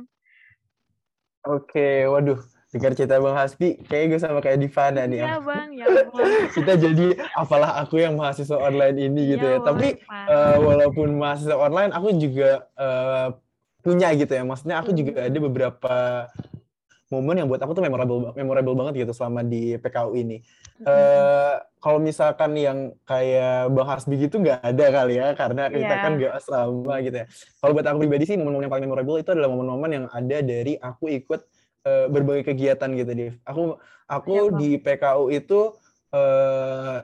Oke, 1.47 2.03
waduh. 2.09 2.39
dengar 2.69 2.93
cerita 2.93 3.17
Bang 3.17 3.33
Hasbi, 3.33 3.81
kayak 3.89 4.13
gue 4.13 4.19
sama 4.21 4.45
kayak 4.45 4.61
Divana 4.61 5.09
nih. 5.09 5.25
Iya 5.25 5.41
bang, 5.41 5.69
ya 5.73 5.85
bang. 5.89 6.05
Kita 6.55 6.73
jadi 6.77 7.17
apalah 7.33 7.81
aku 7.81 7.97
yang 7.97 8.13
mahasiswa 8.13 8.61
online 8.61 9.09
ini 9.09 9.33
gitu 9.33 9.41
ya. 9.41 9.57
ya. 9.57 9.65
Tapi 9.65 9.97
uh, 10.05 10.57
walaupun 10.61 11.17
mahasiswa 11.17 11.57
online, 11.57 11.89
aku 11.89 12.13
juga 12.21 12.69
uh, 12.77 13.33
punya 13.81 14.13
gitu 14.13 14.29
ya. 14.38 14.45
Maksudnya 14.45 14.85
aku 14.85 14.93
juga 14.93 15.25
ada 15.25 15.38
beberapa 15.41 15.95
momen 17.10 17.42
yang 17.42 17.50
buat 17.50 17.58
aku 17.60 17.74
tuh 17.74 17.84
memorable 17.84 18.32
memorable 18.38 18.78
banget 18.78 19.06
gitu 19.06 19.13
selama 19.18 19.42
di 19.42 19.75
PKU 19.82 20.13
ini. 20.13 20.38
Mm-hmm. 20.39 20.86
Uh, 20.86 21.56
kalau 21.82 22.00
misalkan 22.00 22.54
yang 22.54 22.94
kayak 23.04 23.74
Bang 23.74 23.89
Hasbi 23.89 24.16
gitu 24.22 24.38
nggak 24.38 24.62
ada 24.62 24.86
kali 24.94 25.18
ya 25.18 25.28
karena 25.34 25.63
kita 25.74 25.94
yeah. 25.94 26.04
kan 26.06 26.12
nggak 26.16 26.34
asrama 26.38 26.96
gitu 27.01 27.18
ya. 27.18 27.25
Kalau 27.60 27.72
buat 27.74 27.86
aku 27.89 27.98
pribadi 28.06 28.24
sih 28.30 28.36
momen-momen 28.38 28.70
yang 28.70 28.74
paling 28.74 28.86
memorable 28.86 29.18
itu 29.18 29.30
adalah 29.34 29.50
momen-momen 29.50 29.92
yang 29.92 30.06
ada 30.13 30.38
dari 30.46 30.78
aku 30.78 31.10
ikut 31.10 31.42
uh, 31.89 32.06
berbagai 32.13 32.54
kegiatan 32.54 32.89
gitu, 32.94 33.12
Dev. 33.18 33.34
Aku 33.44 33.82
aku 34.06 34.54
ya, 34.54 34.58
di 34.62 34.70
PKU 34.78 35.34
itu 35.34 35.60
uh, 36.13 36.98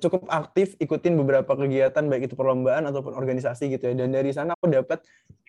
cukup 0.00 0.28
aktif 0.28 0.76
ikutin 0.76 1.16
beberapa 1.16 1.48
kegiatan 1.56 2.04
baik 2.04 2.28
itu 2.28 2.34
perlombaan 2.36 2.84
ataupun 2.88 3.16
organisasi 3.16 3.72
gitu 3.72 3.90
ya. 3.90 3.94
Dan 3.96 4.12
dari 4.12 4.30
sana 4.30 4.52
aku 4.52 4.68
dapat 4.68 5.00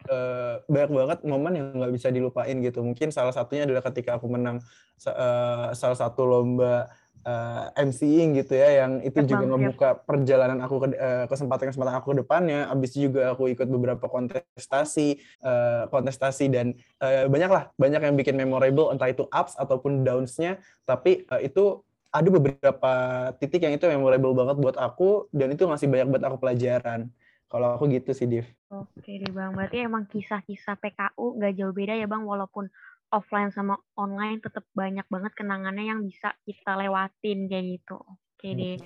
uh, 0.08 0.64
banyak 0.72 0.92
banget 0.92 1.20
momen 1.28 1.54
yang 1.60 1.68
nggak 1.76 1.94
bisa 1.94 2.08
dilupain 2.08 2.56
gitu. 2.64 2.80
Mungkin 2.82 3.12
salah 3.12 3.36
satunya 3.36 3.68
adalah 3.68 3.84
ketika 3.84 4.16
aku 4.16 4.32
menang 4.32 4.64
uh, 5.10 5.76
salah 5.76 5.98
satu 6.00 6.24
lomba 6.24 6.88
uh, 7.26 7.66
MCing 7.78 8.40
gitu 8.42 8.58
ya 8.58 8.86
yang 8.86 9.02
itu 9.06 9.22
juga 9.26 9.46
membuka 9.46 9.90
perjalanan 10.00 10.62
aku 10.64 10.76
ke 10.82 10.88
uh, 10.98 11.26
kesempatan 11.30 11.66
kesempatan 11.74 11.94
aku 11.98 12.16
ke 12.16 12.18
depannya. 12.26 12.70
Abis 12.70 12.96
itu 12.96 13.12
juga 13.12 13.34
aku 13.34 13.52
ikut 13.52 13.68
beberapa 13.70 14.06
kontestasi 14.10 15.20
uh, 15.46 15.86
kontestasi 15.90 16.46
dan 16.50 16.74
uh, 17.02 17.28
banyak 17.30 17.52
lah 17.52 17.64
banyak 17.78 18.02
yang 18.02 18.16
bikin 18.18 18.36
memorable 18.38 18.90
entah 18.94 19.10
itu 19.10 19.26
ups 19.30 19.58
ataupun 19.58 20.02
downs-nya. 20.06 20.62
Tapi 20.86 21.26
uh, 21.30 21.42
itu 21.42 21.84
ada 22.12 22.28
beberapa 22.28 22.94
titik 23.40 23.64
yang 23.64 23.74
itu 23.80 23.88
memorable 23.88 24.36
banget 24.36 24.56
buat 24.60 24.78
aku 24.78 25.32
dan 25.32 25.56
itu 25.56 25.64
ngasih 25.64 25.88
banyak 25.88 26.08
buat 26.12 26.24
aku 26.28 26.38
pelajaran. 26.44 27.08
Kalau 27.48 27.76
aku 27.76 27.88
gitu 27.92 28.12
sih, 28.16 28.28
Div. 28.28 28.48
Oke 28.72 29.20
deh 29.20 29.32
Bang, 29.36 29.52
berarti 29.52 29.84
emang 29.84 30.08
kisah-kisah 30.08 30.80
PKU 30.80 31.36
nggak 31.36 31.54
jauh 31.60 31.76
beda 31.76 32.00
ya 32.00 32.08
Bang, 32.08 32.24
walaupun 32.24 32.72
offline 33.12 33.52
sama 33.52 33.76
online 34.00 34.40
tetap 34.40 34.64
banyak 34.72 35.04
banget 35.12 35.36
kenangannya 35.36 35.92
yang 35.92 36.00
bisa 36.00 36.32
kita 36.48 36.80
lewatin 36.80 37.52
kayak 37.52 37.80
gitu. 37.80 38.00
Oke 38.00 38.56
deh. 38.56 38.80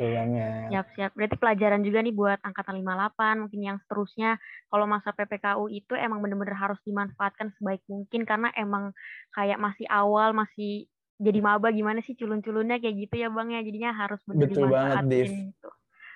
Siap-siap. 0.74 1.14
Berarti 1.14 1.38
pelajaran 1.38 1.86
juga 1.86 2.02
nih 2.02 2.12
buat 2.12 2.42
angkatan 2.42 2.82
58, 2.82 3.46
mungkin 3.46 3.62
yang 3.62 3.78
seterusnya 3.86 4.42
kalau 4.68 4.90
masa 4.90 5.14
PPKU 5.14 5.70
itu 5.70 5.94
emang 5.94 6.26
bener-bener 6.26 6.58
harus 6.58 6.82
dimanfaatkan 6.82 7.54
sebaik 7.62 7.86
mungkin 7.86 8.26
karena 8.26 8.50
emang 8.58 8.92
kayak 9.38 9.62
masih 9.62 9.86
awal, 9.88 10.34
masih 10.34 10.90
jadi 11.16 11.40
maba 11.40 11.72
gimana 11.72 12.04
sih 12.04 12.16
culun-culunnya 12.16 12.80
kayak 12.84 12.96
gitu 13.08 13.16
ya 13.24 13.32
bang 13.32 13.50
ya. 13.56 13.62
Jadinya 13.64 13.92
harus 13.96 14.20
benar 14.28 14.42
betul 14.48 14.68
banget 14.68 14.98
Dev 15.08 15.28
gitu. 15.32 15.70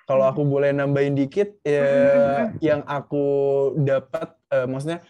kalau 0.04 0.24
aku 0.28 0.42
boleh 0.44 0.70
nambahin 0.74 1.16
dikit 1.16 1.56
ya 1.64 1.88
yang 2.60 2.84
aku 2.84 3.26
dapat 3.80 4.36
uh, 4.52 4.66
maksudnya 4.68 5.00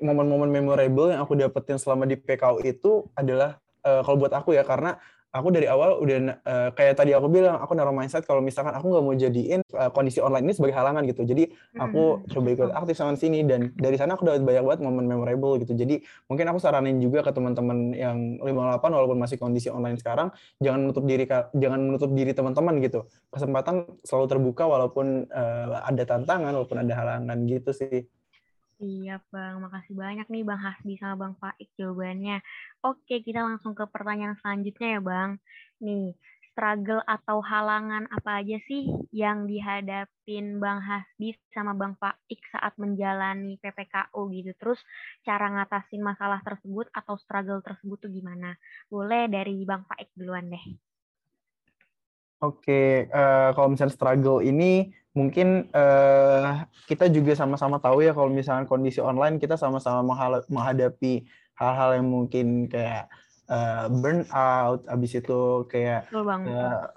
momen-momen 0.00 0.50
memorable 0.50 1.12
yang 1.12 1.22
aku 1.22 1.38
dapetin 1.38 1.78
selama 1.78 2.08
di 2.08 2.18
PKU 2.18 2.64
itu 2.66 3.06
adalah 3.14 3.60
uh, 3.86 4.02
kalau 4.02 4.16
buat 4.18 4.32
aku 4.34 4.56
ya 4.56 4.66
karena 4.66 4.98
aku 5.34 5.50
dari 5.50 5.66
awal 5.66 5.98
udah 5.98 6.38
uh, 6.46 6.70
kayak 6.78 6.94
tadi 6.94 7.10
aku 7.10 7.26
bilang 7.26 7.58
aku 7.58 7.74
naruh 7.74 7.90
mindset 7.90 8.22
kalau 8.22 8.38
misalkan 8.38 8.70
aku 8.70 8.86
nggak 8.86 9.04
mau 9.04 9.14
jadiin 9.18 9.60
uh, 9.74 9.90
kondisi 9.90 10.22
online 10.22 10.46
ini 10.46 10.54
sebagai 10.54 10.78
halangan 10.78 11.02
gitu. 11.10 11.26
Jadi 11.26 11.50
aku 11.74 12.22
hmm. 12.22 12.30
coba 12.30 12.48
ikut 12.54 12.70
aktif 12.70 12.94
sama 12.94 13.18
sini 13.18 13.42
dan 13.42 13.74
dari 13.74 13.98
sana 13.98 14.14
aku 14.14 14.22
dapat 14.22 14.46
banyak 14.46 14.62
banget 14.62 14.80
momen 14.86 15.10
memorable 15.10 15.58
gitu. 15.58 15.74
Jadi 15.74 16.06
mungkin 16.30 16.46
aku 16.54 16.58
saranin 16.62 17.02
juga 17.02 17.26
ke 17.26 17.34
teman-teman 17.34 17.90
yang 17.98 18.38
58 18.38 18.78
walaupun 18.94 19.18
masih 19.18 19.36
kondisi 19.42 19.68
online 19.74 19.98
sekarang 19.98 20.30
jangan 20.62 20.86
menutup 20.86 21.02
diri 21.02 21.26
jangan 21.58 21.80
menutup 21.82 22.10
diri 22.14 22.30
teman-teman 22.30 22.78
gitu. 22.78 23.10
Kesempatan 23.34 23.90
selalu 24.06 24.26
terbuka 24.30 24.70
walaupun 24.70 25.26
uh, 25.34 25.82
ada 25.82 26.06
tantangan 26.06 26.54
walaupun 26.54 26.78
ada 26.78 26.94
halangan 26.94 27.38
gitu 27.50 27.74
sih 27.74 28.06
Iya 28.82 29.22
Bang. 29.30 29.62
Makasih 29.62 29.94
banyak 29.94 30.26
nih 30.26 30.42
Bang 30.42 30.58
Hasbi 30.58 30.98
sama 30.98 31.14
Bang 31.14 31.34
Faik 31.38 31.70
jawabannya. 31.78 32.42
Oke, 32.82 33.22
kita 33.22 33.46
langsung 33.46 33.72
ke 33.78 33.86
pertanyaan 33.86 34.34
selanjutnya 34.42 34.98
ya 34.98 35.00
Bang. 35.00 35.30
Nih, 35.78 36.18
struggle 36.50 37.02
atau 37.06 37.42
halangan 37.42 38.06
apa 38.10 38.42
aja 38.42 38.58
sih 38.66 38.86
yang 39.14 39.46
dihadapin 39.46 40.58
Bang 40.58 40.82
Hasbi 40.82 41.38
sama 41.54 41.74
Bang 41.74 41.94
Faik 41.98 42.40
saat 42.50 42.74
menjalani 42.78 43.58
PPKU 43.62 44.22
gitu? 44.34 44.50
Terus 44.58 44.80
cara 45.22 45.50
ngatasin 45.54 46.02
masalah 46.02 46.42
tersebut 46.42 46.90
atau 46.90 47.14
struggle 47.18 47.62
tersebut 47.62 47.98
tuh 48.06 48.10
gimana? 48.10 48.58
Boleh 48.90 49.30
dari 49.30 49.62
Bang 49.62 49.86
Faik 49.86 50.10
duluan 50.18 50.50
deh. 50.50 50.66
Oke, 52.42 53.08
uh, 53.08 53.50
kalau 53.56 53.72
misalnya 53.72 53.94
struggle 53.94 54.44
ini 54.44 54.92
mungkin 55.14 55.70
uh, 55.70 56.66
kita 56.90 57.06
juga 57.06 57.38
sama-sama 57.38 57.78
tahu 57.78 58.02
ya 58.02 58.10
kalau 58.10 58.26
misalnya 58.28 58.66
kondisi 58.66 58.98
online 58.98 59.38
kita 59.38 59.54
sama-sama 59.54 60.02
menghadapi 60.50 61.22
hal-hal 61.54 61.90
yang 62.02 62.06
mungkin 62.10 62.66
kayak 62.66 63.06
uh, 63.46 63.86
burnout, 63.94 64.82
habis 64.90 65.14
itu 65.14 65.70
kayak 65.70 66.10
uh, 66.10 66.90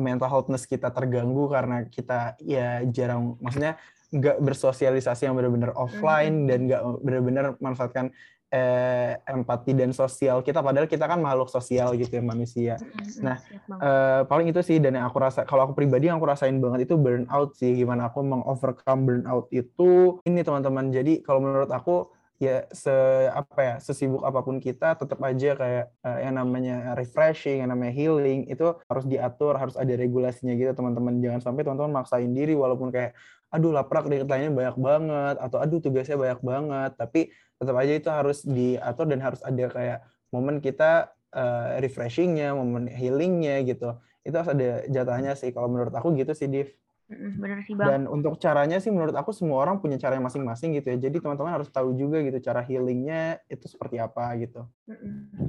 mental 0.00 0.28
healthness 0.32 0.64
kita 0.64 0.88
terganggu 0.88 1.52
karena 1.52 1.84
kita 1.84 2.34
ya 2.40 2.80
jarang, 2.88 3.36
maksudnya 3.44 3.76
nggak 4.10 4.42
bersosialisasi 4.42 5.28
yang 5.28 5.36
benar-benar 5.38 5.76
offline 5.76 6.34
mm 6.34 6.42
-hmm. 6.42 6.48
dan 6.50 6.58
nggak 6.66 6.82
benar-benar 7.04 7.46
manfaatkan 7.62 8.10
eh, 8.50 9.14
empati 9.30 9.72
dan 9.78 9.94
sosial 9.94 10.42
kita 10.42 10.58
padahal 10.58 10.90
kita 10.90 11.06
kan 11.06 11.22
makhluk 11.22 11.46
sosial 11.46 11.94
gitu 11.94 12.18
ya 12.18 12.22
manusia. 12.22 12.74
Nah, 13.22 13.38
eh, 13.70 14.20
paling 14.26 14.50
itu 14.50 14.60
sih 14.60 14.82
dan 14.82 14.98
yang 14.98 15.06
aku 15.06 15.22
rasa 15.22 15.46
kalau 15.46 15.70
aku 15.70 15.78
pribadi 15.78 16.10
yang 16.10 16.18
aku 16.18 16.26
rasain 16.26 16.58
banget 16.58 16.90
itu 16.90 16.98
burnout 16.98 17.54
sih 17.54 17.78
gimana 17.78 18.10
aku 18.10 18.26
mengovercome 18.26 19.06
burnout 19.06 19.46
itu 19.54 20.18
ini 20.26 20.42
teman-teman. 20.42 20.90
Jadi 20.90 21.22
kalau 21.22 21.40
menurut 21.46 21.70
aku 21.70 22.10
ya 22.40 22.64
se 22.72 22.90
apa 23.28 23.60
ya 23.60 23.74
sesibuk 23.84 24.24
apa 24.24 24.40
pun 24.40 24.64
kita 24.64 24.96
tetap 24.96 25.20
aja 25.20 25.52
kayak 25.60 25.92
uh, 26.00 26.18
yang 26.24 26.40
namanya 26.40 26.96
refreshing, 26.96 27.60
yang 27.60 27.70
namanya 27.70 27.92
healing 27.92 28.48
itu 28.48 28.64
harus 28.88 29.04
diatur, 29.04 29.60
harus 29.60 29.76
ada 29.76 29.92
regulasinya 29.92 30.56
gitu 30.56 30.72
teman-teman. 30.72 31.20
Jangan 31.20 31.40
sampai 31.44 31.62
teman-teman 31.68 32.00
maksain 32.00 32.32
diri 32.32 32.56
walaupun 32.56 32.88
kayak 32.88 33.12
aduh 33.52 33.74
laprak 33.74 34.08
deadline-nya 34.08 34.50
banyak 34.54 34.76
banget 34.78 35.36
atau 35.36 35.58
aduh 35.60 35.78
tugasnya 35.84 36.16
banyak 36.16 36.40
banget, 36.40 36.90
tapi 36.96 37.20
tetap 37.60 37.76
aja 37.76 37.92
itu 37.92 38.08
harus 38.08 38.40
diatur 38.42 39.04
dan 39.04 39.20
harus 39.20 39.44
ada 39.44 39.68
kayak 39.68 39.98
momen 40.32 40.64
kita 40.64 41.12
uh, 41.36 41.76
refreshingnya, 41.78 42.56
momen 42.56 42.88
healingnya 42.88 43.60
gitu. 43.68 44.00
Itu 44.24 44.34
harus 44.40 44.50
ada 44.56 44.88
jatahnya 44.88 45.36
sih. 45.36 45.52
Kalau 45.52 45.68
menurut 45.68 45.92
aku 45.92 46.16
gitu 46.16 46.32
sih, 46.32 46.48
Div. 46.48 46.72
Bener 47.10 47.60
sih, 47.66 47.74
Bang. 47.74 47.90
Dan 47.90 48.02
untuk 48.06 48.38
caranya 48.38 48.78
sih 48.78 48.94
menurut 48.94 49.12
aku 49.18 49.34
semua 49.34 49.66
orang 49.66 49.82
punya 49.82 49.98
cara 49.98 50.14
masing-masing 50.22 50.78
gitu 50.78 50.94
ya. 50.94 51.10
Jadi 51.10 51.18
teman-teman 51.18 51.58
harus 51.58 51.66
tahu 51.66 51.90
juga 51.98 52.22
gitu 52.22 52.38
cara 52.38 52.62
healingnya 52.62 53.42
itu 53.50 53.66
seperti 53.66 53.98
apa 53.98 54.30
gitu. 54.38 54.62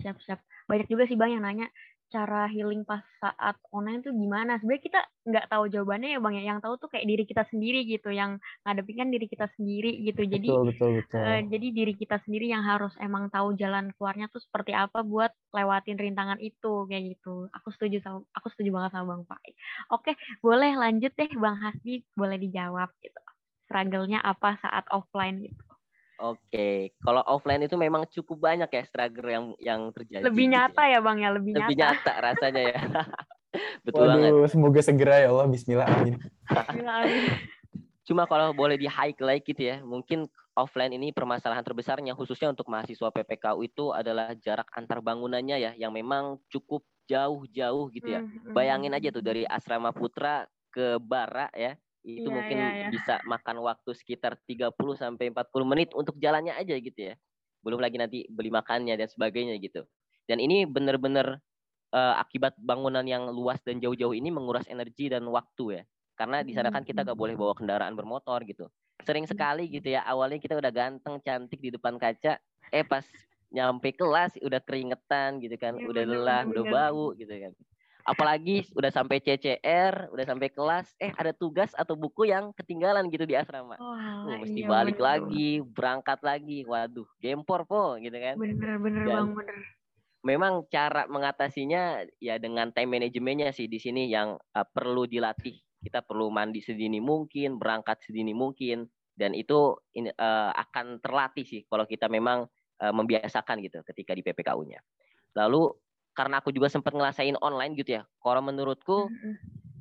Siap-siap. 0.01 0.41
Banyak 0.65 0.89
juga 0.89 1.05
sih 1.05 1.13
Bang 1.13 1.29
yang 1.29 1.45
nanya, 1.45 1.69
cara 2.11 2.45
healing 2.51 2.83
pas 2.83 2.99
saat 3.23 3.55
online 3.71 4.03
tuh 4.03 4.11
gimana? 4.11 4.59
Sebenarnya 4.59 4.83
kita 4.83 5.01
nggak 5.23 5.47
tahu 5.47 5.63
jawabannya 5.71 6.13
ya 6.13 6.19
bang 6.19 6.35
ya. 6.37 6.43
Yang 6.51 6.59
tahu 6.67 6.73
tuh 6.75 6.89
kayak 6.91 7.07
diri 7.07 7.23
kita 7.23 7.43
sendiri 7.47 7.79
gitu, 7.87 8.11
yang 8.11 8.37
ngadepin 8.67 8.95
kan 8.99 9.09
diri 9.09 9.25
kita 9.31 9.47
sendiri 9.55 9.91
gitu. 10.03 10.21
Jadi 10.27 10.47
betul, 10.51 10.63
betul, 10.67 10.89
betul. 10.99 11.23
Uh, 11.23 11.41
jadi 11.47 11.67
diri 11.71 11.93
kita 11.95 12.19
sendiri 12.27 12.51
yang 12.51 12.67
harus 12.67 12.91
emang 12.99 13.31
tahu 13.31 13.55
jalan 13.55 13.95
keluarnya 13.95 14.27
tuh 14.27 14.43
seperti 14.43 14.75
apa 14.75 15.01
buat 15.07 15.31
lewatin 15.55 15.95
rintangan 15.95 16.37
itu 16.43 16.85
kayak 16.91 17.15
gitu. 17.15 17.47
Aku 17.55 17.71
setuju 17.71 18.03
sama 18.03 18.19
aku 18.35 18.51
setuju 18.51 18.69
banget 18.75 18.91
sama 18.91 19.15
bang 19.15 19.23
Pak. 19.25 19.39
Oke, 19.95 20.11
boleh 20.43 20.75
lanjut 20.75 21.15
deh 21.15 21.31
bang 21.31 21.55
Hasbi, 21.63 22.03
boleh 22.13 22.35
dijawab 22.35 22.91
gitu. 22.99 23.21
Struggle-nya 23.71 24.19
apa 24.19 24.59
saat 24.59 24.83
offline 24.91 25.47
gitu? 25.47 25.70
Oke, 26.21 26.93
kalau 27.01 27.25
offline 27.25 27.65
itu 27.65 27.73
memang 27.73 28.05
cukup 28.05 28.45
banyak 28.53 28.69
ya 28.69 28.83
struggle 28.85 29.25
yang 29.25 29.45
yang 29.57 29.81
terjadi. 29.89 30.29
Lebih 30.29 30.45
gitu 30.45 30.53
nyata 30.53 30.83
ya. 30.85 30.93
ya 30.93 30.99
bang 31.01 31.17
ya, 31.17 31.29
lebih, 31.33 31.51
lebih 31.57 31.75
nyata. 31.81 31.97
nyata 31.97 32.13
rasanya 32.21 32.63
ya. 32.69 32.81
Betul 33.85 34.05
Waduh, 34.05 34.13
banget. 34.21 34.31
Semoga 34.53 34.81
segera 34.85 35.15
ya 35.17 35.27
Allah, 35.33 35.47
Bismillah, 35.49 35.87
amin. 35.89 36.15
Cuma 38.07 38.29
kalau 38.29 38.53
boleh 38.53 38.77
di 38.77 38.85
highlight 38.85 39.43
gitu 39.49 39.65
ya, 39.65 39.81
mungkin 39.81 40.29
offline 40.53 40.93
ini 40.93 41.09
permasalahan 41.09 41.63
terbesarnya 41.65 42.13
khususnya 42.13 42.51
untuk 42.53 42.67
mahasiswa 42.69 43.09
PPKU 43.09 43.59
itu 43.65 43.89
adalah 43.89 44.37
jarak 44.37 44.69
antar 44.77 45.01
bangunannya 45.01 45.57
ya, 45.57 45.71
yang 45.73 45.89
memang 45.89 46.37
cukup 46.53 46.85
jauh-jauh 47.09 47.89
gitu 47.91 48.13
ya. 48.13 48.21
Hmm, 48.21 48.29
hmm, 48.29 48.53
Bayangin 48.53 48.93
aja 48.93 49.09
tuh 49.09 49.23
dari 49.25 49.43
asrama 49.47 49.89
putra 49.89 50.45
ke 50.69 51.01
bara 51.01 51.49
ya, 51.57 51.75
itu 52.01 52.25
yeah, 52.25 52.33
mungkin 52.33 52.57
yeah, 52.57 52.73
yeah. 52.87 52.91
bisa 52.91 53.13
makan 53.29 53.61
waktu 53.61 53.91
sekitar 53.93 54.37
30 54.49 54.73
sampai 54.97 55.29
40 55.29 55.71
menit 55.71 55.89
untuk 55.93 56.17
jalannya 56.17 56.57
aja 56.57 56.73
gitu 56.77 57.13
ya. 57.13 57.15
Belum 57.61 57.77
lagi 57.77 58.01
nanti 58.01 58.25
beli 58.25 58.49
makannya 58.49 58.97
dan 58.97 59.05
sebagainya 59.05 59.57
gitu. 59.61 59.85
Dan 60.25 60.41
ini 60.41 60.65
benar-benar 60.65 61.37
uh, 61.93 62.15
akibat 62.17 62.57
bangunan 62.57 63.05
yang 63.05 63.29
luas 63.29 63.61
dan 63.61 63.77
jauh-jauh 63.77 64.15
ini 64.17 64.33
menguras 64.33 64.65
energi 64.65 65.13
dan 65.13 65.27
waktu 65.29 65.81
ya. 65.81 65.83
Karena 66.17 66.41
di 66.45 66.53
sana 66.53 66.69
kan 66.69 66.85
kita 66.85 67.05
gak 67.05 67.17
boleh 67.17 67.33
bawa 67.33 67.53
kendaraan 67.53 67.93
bermotor 67.93 68.41
gitu. 68.45 68.69
Sering 69.01 69.25
sekali 69.25 69.65
gitu 69.69 69.97
ya, 69.97 70.05
awalnya 70.05 70.37
kita 70.37 70.53
udah 70.53 70.69
ganteng, 70.69 71.17
cantik 71.25 71.57
di 71.57 71.73
depan 71.73 71.97
kaca, 71.97 72.37
eh 72.69 72.85
pas 72.85 73.01
nyampe 73.49 73.89
kelas 73.97 74.37
udah 74.37 74.61
keringetan 74.61 75.41
gitu 75.41 75.57
kan, 75.57 75.73
ya, 75.81 75.89
udah 75.89 76.03
lelah, 76.05 76.43
udah 76.45 76.63
bau 76.69 77.05
gitu 77.17 77.33
kan. 77.33 77.51
Apalagi 78.11 78.67
udah 78.75 78.91
sampai 78.91 79.23
CCR, 79.23 80.11
udah 80.11 80.25
sampai 80.27 80.51
kelas, 80.51 80.91
eh 80.99 81.15
ada 81.15 81.31
tugas 81.31 81.71
atau 81.79 81.95
buku 81.95 82.27
yang 82.27 82.51
ketinggalan 82.51 83.07
gitu 83.07 83.23
di 83.23 83.39
asrama. 83.39 83.79
Wah, 83.79 84.27
oh, 84.27 84.35
mesti 84.43 84.67
iya, 84.67 84.67
balik 84.67 84.99
bener. 84.99 85.07
lagi, 85.07 85.49
berangkat 85.63 86.19
lagi. 86.19 86.59
Waduh, 86.67 87.07
gempor 87.23 87.63
po 87.63 87.95
gitu 88.03 88.19
kan. 88.19 88.35
Bener-bener 88.35 89.07
bang, 89.07 89.31
bener. 89.31 89.57
Memang 90.27 90.67
cara 90.67 91.07
mengatasinya 91.07 92.03
ya 92.19 92.35
dengan 92.35 92.75
time 92.75 92.99
manajemennya 92.99 93.55
sih 93.55 93.71
di 93.71 93.79
sini 93.79 94.11
yang 94.11 94.35
uh, 94.35 94.67
perlu 94.67 95.07
dilatih. 95.07 95.55
Kita 95.81 96.03
perlu 96.03 96.27
mandi 96.29 96.59
sedini 96.59 96.99
mungkin, 96.99 97.57
berangkat 97.57 98.05
sedini 98.05 98.35
mungkin, 98.35 98.85
dan 99.15 99.31
itu 99.33 99.79
in, 99.95 100.11
uh, 100.11 100.51
akan 100.51 100.99
terlatih 100.99 101.47
sih 101.47 101.61
kalau 101.65 101.87
kita 101.87 102.11
memang 102.11 102.45
uh, 102.83 102.93
membiasakan 102.93 103.63
gitu 103.63 103.81
ketika 103.87 104.11
di 104.13 104.21
PPKU-nya. 104.21 104.83
Lalu 105.37 105.71
karena 106.21 106.37
aku 106.37 106.53
juga 106.53 106.69
sempat 106.69 106.93
ngerasain 106.93 107.33
online 107.41 107.73
gitu 107.73 107.97
ya. 107.97 108.05
Kalau 108.21 108.45
menurutku 108.45 109.09
Mm-mm. 109.09 109.33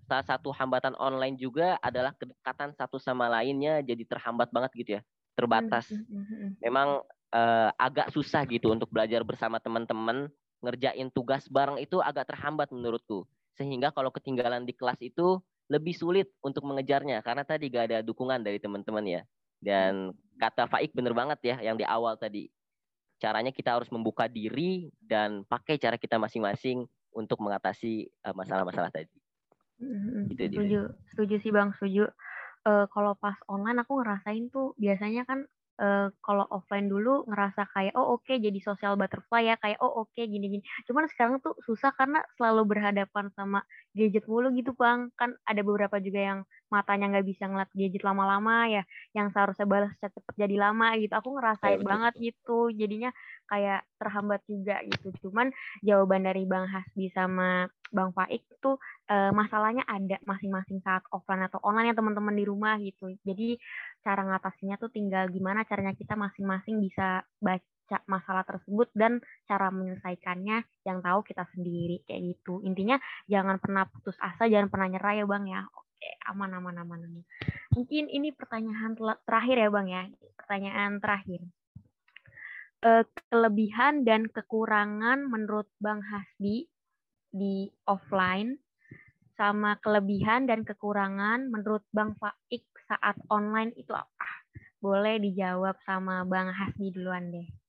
salah 0.08 0.24
satu 0.24 0.48
hambatan 0.56 0.96
online 0.96 1.36
juga 1.36 1.76
adalah 1.84 2.16
kedekatan 2.16 2.72
satu 2.72 2.96
sama 2.96 3.28
lainnya 3.28 3.84
jadi 3.84 4.08
terhambat 4.08 4.48
banget 4.48 4.72
gitu 4.72 4.90
ya, 4.96 5.00
terbatas. 5.36 5.84
Mm-mm. 5.92 6.56
Memang 6.64 7.04
eh, 7.36 7.68
agak 7.76 8.08
susah 8.16 8.48
gitu 8.48 8.72
untuk 8.72 8.88
belajar 8.88 9.20
bersama 9.20 9.60
teman-teman, 9.60 10.32
ngerjain 10.64 11.12
tugas 11.12 11.44
bareng 11.52 11.76
itu 11.76 12.00
agak 12.00 12.32
terhambat 12.32 12.72
menurutku. 12.72 13.28
Sehingga 13.60 13.92
kalau 13.92 14.08
ketinggalan 14.08 14.64
di 14.64 14.72
kelas 14.72 14.96
itu 15.04 15.44
lebih 15.68 15.92
sulit 15.92 16.32
untuk 16.40 16.64
mengejarnya 16.64 17.20
karena 17.20 17.44
tadi 17.44 17.68
gak 17.68 17.84
ada 17.92 17.98
dukungan 18.00 18.40
dari 18.40 18.56
teman-teman 18.56 19.04
ya. 19.04 19.22
Dan 19.60 20.16
kata 20.40 20.64
Faik 20.72 20.96
bener 20.96 21.12
banget 21.12 21.36
ya 21.44 21.56
yang 21.60 21.76
di 21.76 21.84
awal 21.84 22.16
tadi 22.16 22.48
caranya 23.20 23.52
kita 23.52 23.76
harus 23.76 23.92
membuka 23.92 24.26
diri 24.26 24.88
dan 24.98 25.44
pakai 25.44 25.76
cara 25.76 26.00
kita 26.00 26.16
masing-masing 26.16 26.88
untuk 27.12 27.38
mengatasi 27.44 28.08
uh, 28.24 28.32
masalah-masalah 28.32 28.88
tadi. 28.88 29.12
Mm-mm. 29.80 30.32
Gitu. 30.32 30.56
Setuju, 30.56 30.80
setuju 31.12 31.34
sih 31.44 31.52
bang, 31.52 31.72
setuju. 31.76 32.08
Eh, 32.60 32.86
kalau 32.92 33.16
pas 33.16 33.36
online 33.48 33.80
aku 33.80 34.04
ngerasain 34.04 34.52
tuh 34.52 34.76
biasanya 34.76 35.24
kan 35.24 35.48
eh, 35.80 36.12
kalau 36.20 36.44
offline 36.52 36.92
dulu 36.92 37.24
ngerasa 37.24 37.72
kayak 37.72 37.96
oh 37.96 38.20
oke 38.20 38.28
jadi 38.36 38.58
social 38.60 39.00
butterfly 39.00 39.48
ya 39.48 39.56
kayak 39.56 39.80
oh 39.80 40.04
oke 40.04 40.20
gini-gini. 40.20 40.60
Cuman 40.84 41.08
sekarang 41.08 41.40
tuh 41.40 41.56
susah 41.64 41.96
karena 41.96 42.20
selalu 42.36 42.68
berhadapan 42.76 43.32
sama 43.32 43.64
gadget 43.96 44.24
mulu 44.30 44.50
gitu 44.54 44.72
bang. 44.78 45.10
Kan 45.18 45.34
ada 45.46 45.60
beberapa 45.62 45.98
juga 45.98 46.20
yang 46.20 46.40
matanya 46.70 47.10
nggak 47.10 47.26
bisa 47.26 47.50
ngeliat 47.50 47.70
gadget 47.74 48.02
lama-lama 48.06 48.70
ya, 48.70 48.82
yang 49.16 49.28
seharusnya 49.34 49.66
balas 49.66 49.92
chat 49.98 50.14
cepet 50.14 50.34
jadi 50.38 50.56
lama 50.70 50.94
gitu. 50.98 51.12
Aku 51.14 51.34
ngerasain 51.34 51.82
betul, 51.82 51.88
banget 51.90 52.14
gitu. 52.18 52.58
Jadinya 52.74 53.10
kayak 53.50 53.82
terhambat 53.98 54.40
juga 54.46 54.78
gitu. 54.86 55.10
Cuman 55.26 55.50
jawaban 55.82 56.22
dari 56.22 56.46
Bang 56.46 56.70
Hasbi 56.70 57.10
sama 57.10 57.66
Bang 57.90 58.14
Faik 58.14 58.46
tuh 58.62 58.78
eh, 59.10 59.34
masalahnya 59.34 59.82
ada 59.90 60.22
masing-masing 60.22 60.78
saat 60.86 61.02
offline 61.10 61.42
atau 61.50 61.58
online 61.66 61.90
ya 61.90 61.98
teman-teman 61.98 62.34
di 62.38 62.44
rumah 62.46 62.78
gitu. 62.78 63.10
Jadi 63.26 63.58
cara 64.06 64.22
ngatasinnya 64.22 64.78
tuh 64.78 64.94
tinggal 64.94 65.26
gimana 65.28 65.66
caranya 65.66 65.92
kita 65.98 66.14
masing-masing 66.14 66.78
bisa 66.78 67.26
baca 67.42 67.66
masalah 68.06 68.46
tersebut 68.46 68.92
dan 68.94 69.18
cara 69.50 69.74
menyelesaikannya 69.74 70.62
yang 70.86 70.98
tahu 71.02 71.20
kita 71.26 71.42
sendiri 71.50 72.06
kayak 72.06 72.36
gitu. 72.36 72.62
Intinya 72.62 73.02
jangan 73.26 73.58
pernah 73.58 73.88
putus 73.90 74.14
asa, 74.22 74.46
jangan 74.46 74.70
pernah 74.70 74.88
nyerah 74.94 75.14
ya 75.18 75.26
Bang 75.26 75.50
ya. 75.50 75.66
Oke, 75.66 76.10
aman 76.30 76.50
aman 76.54 76.76
aman 76.86 77.00
aman. 77.10 77.24
Mungkin 77.74 78.06
ini 78.06 78.30
pertanyaan 78.30 78.94
terakhir 79.26 79.56
ya 79.58 79.68
Bang 79.74 79.88
ya. 79.90 80.06
Pertanyaan 80.38 81.02
terakhir. 81.02 81.42
Eh, 82.80 83.04
kelebihan 83.28 84.08
dan 84.08 84.24
kekurangan 84.30 85.28
menurut 85.28 85.68
Bang 85.76 86.00
Hasbi 86.00 86.64
di 87.28 87.68
offline 87.84 88.56
sama 89.36 89.76
kelebihan 89.84 90.48
dan 90.48 90.64
kekurangan 90.64 91.52
menurut 91.52 91.84
Bang 91.92 92.16
Faik 92.16 92.64
saat 92.88 93.20
online 93.28 93.76
itu 93.76 93.92
apa? 93.92 94.28
Boleh 94.80 95.20
dijawab 95.20 95.76
sama 95.84 96.24
Bang 96.24 96.48
Hasbi 96.56 96.88
duluan 96.88 97.28
deh. 97.28 97.59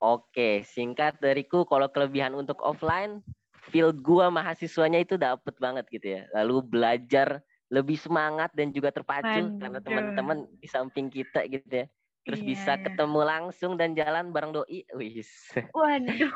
Oke, 0.00 0.64
singkat 0.64 1.20
dariku 1.20 1.68
kalau 1.68 1.84
kelebihan 1.92 2.32
untuk 2.32 2.56
offline, 2.64 3.20
feel 3.68 3.92
gua 3.92 4.32
mahasiswanya 4.32 4.96
itu 5.04 5.20
dapet 5.20 5.52
banget 5.60 5.84
gitu 5.92 6.16
ya. 6.16 6.22
Lalu 6.40 6.64
belajar 6.72 7.44
lebih 7.68 8.00
semangat 8.00 8.48
dan 8.56 8.72
juga 8.72 8.96
terpacu 8.96 9.52
karena 9.60 9.78
teman-teman 9.84 10.48
di 10.56 10.64
samping 10.64 11.12
kita 11.12 11.44
gitu 11.52 11.84
ya. 11.84 11.86
Terus 12.24 12.40
Iya, 12.40 12.48
bisa 12.48 12.72
iya. 12.80 12.84
ketemu 12.88 13.20
langsung 13.28 13.76
dan 13.76 13.92
jalan 13.92 14.32
bareng 14.32 14.56
doi. 14.56 14.88
Wis. 14.96 15.28
Waduh, 15.76 16.32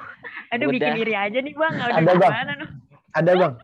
aduh 0.52 0.68
bikin 0.68 0.92
Udah. 0.92 0.96
diri 1.00 1.14
aja 1.16 1.38
nih 1.40 1.54
Bang. 1.56 1.74
Udah 1.74 1.96
Ada, 1.96 2.12
Bang. 2.20 2.32
gimana 2.36 2.52
nih? 2.60 2.70
Ada 3.16 3.32
bang? 3.32 3.54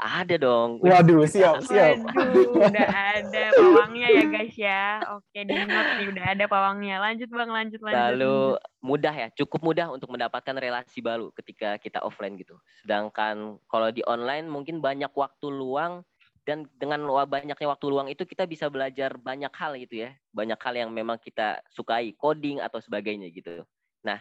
Ada 0.00 0.40
dong. 0.40 0.80
Waduh, 0.80 1.28
siap, 1.28 1.60
siap. 1.68 2.00
Waduh, 2.00 2.56
udah 2.56 2.88
ada 2.88 3.44
pawangnya 3.52 4.08
ya 4.08 4.24
guys 4.24 4.56
ya. 4.56 4.84
Oke, 5.12 5.44
di 5.44 5.52
note 5.52 5.92
nih 6.00 6.06
udah 6.08 6.24
ada 6.32 6.44
pawangnya. 6.48 6.96
Lanjut 6.98 7.28
Bang, 7.28 7.52
lanjut 7.52 7.80
lanjut. 7.84 8.00
Lalu 8.00 8.36
mudah 8.80 9.14
ya, 9.14 9.28
cukup 9.36 9.60
mudah 9.60 9.92
untuk 9.92 10.08
mendapatkan 10.08 10.56
relasi 10.56 11.04
baru 11.04 11.28
ketika 11.36 11.76
kita 11.76 12.00
offline 12.00 12.40
gitu. 12.40 12.56
Sedangkan 12.80 13.60
kalau 13.68 13.92
di 13.92 14.00
online 14.08 14.48
mungkin 14.48 14.80
banyak 14.80 15.12
waktu 15.12 15.46
luang 15.52 16.00
dan 16.42 16.66
dengan 16.80 17.06
banyaknya 17.28 17.68
waktu 17.70 17.86
luang 17.86 18.10
itu 18.10 18.26
kita 18.26 18.48
bisa 18.48 18.66
belajar 18.66 19.14
banyak 19.20 19.52
hal 19.52 19.76
gitu 19.78 20.08
ya. 20.08 20.10
Banyak 20.32 20.58
hal 20.58 20.74
yang 20.74 20.90
memang 20.90 21.20
kita 21.20 21.60
sukai, 21.70 22.16
coding 22.16 22.58
atau 22.58 22.80
sebagainya 22.80 23.28
gitu. 23.30 23.62
Nah, 24.02 24.18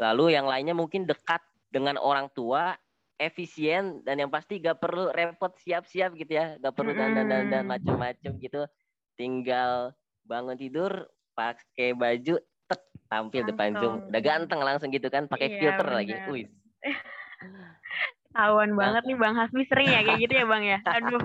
lalu 0.00 0.34
yang 0.34 0.48
lainnya 0.48 0.74
mungkin 0.74 1.06
dekat 1.06 1.44
dengan 1.70 1.94
orang 2.00 2.26
tua, 2.34 2.74
efisien 3.20 4.00
dan 4.00 4.16
yang 4.16 4.32
pasti 4.32 4.56
gak 4.56 4.80
perlu 4.80 5.12
repot 5.12 5.52
siap-siap 5.60 6.16
gitu 6.16 6.32
ya. 6.32 6.56
Gak 6.56 6.72
perlu 6.72 6.96
dandan-dandan 6.96 7.68
Mm-mm. 7.68 7.72
macem-macem 7.76 8.32
gitu. 8.40 8.64
Tinggal 9.20 9.92
bangun 10.24 10.56
tidur, 10.56 11.04
pakai 11.36 11.92
baju, 11.92 12.40
tek, 12.64 12.80
tampil 13.12 13.44
depan 13.44 13.76
Zoom. 13.76 14.00
Langsung. 14.00 14.08
Udah 14.08 14.22
ganteng 14.24 14.60
langsung 14.64 14.88
gitu 14.88 15.12
kan, 15.12 15.28
pakai 15.28 15.52
Iya, 15.52 15.58
filter 15.60 15.88
lagi. 15.92 16.14
benar. 16.16 16.32
Wih. 16.32 16.46
Tahuan 18.34 18.72
banget 18.78 19.02
nih 19.10 19.18
Bang 19.18 19.34
Hasbi 19.34 19.66
sering 19.66 19.90
ya 19.90 20.00
kayak 20.06 20.18
gitu 20.22 20.34
ya 20.40 20.46
Bang 20.48 20.64
ya. 20.64 20.78
Aduh. 20.86 21.20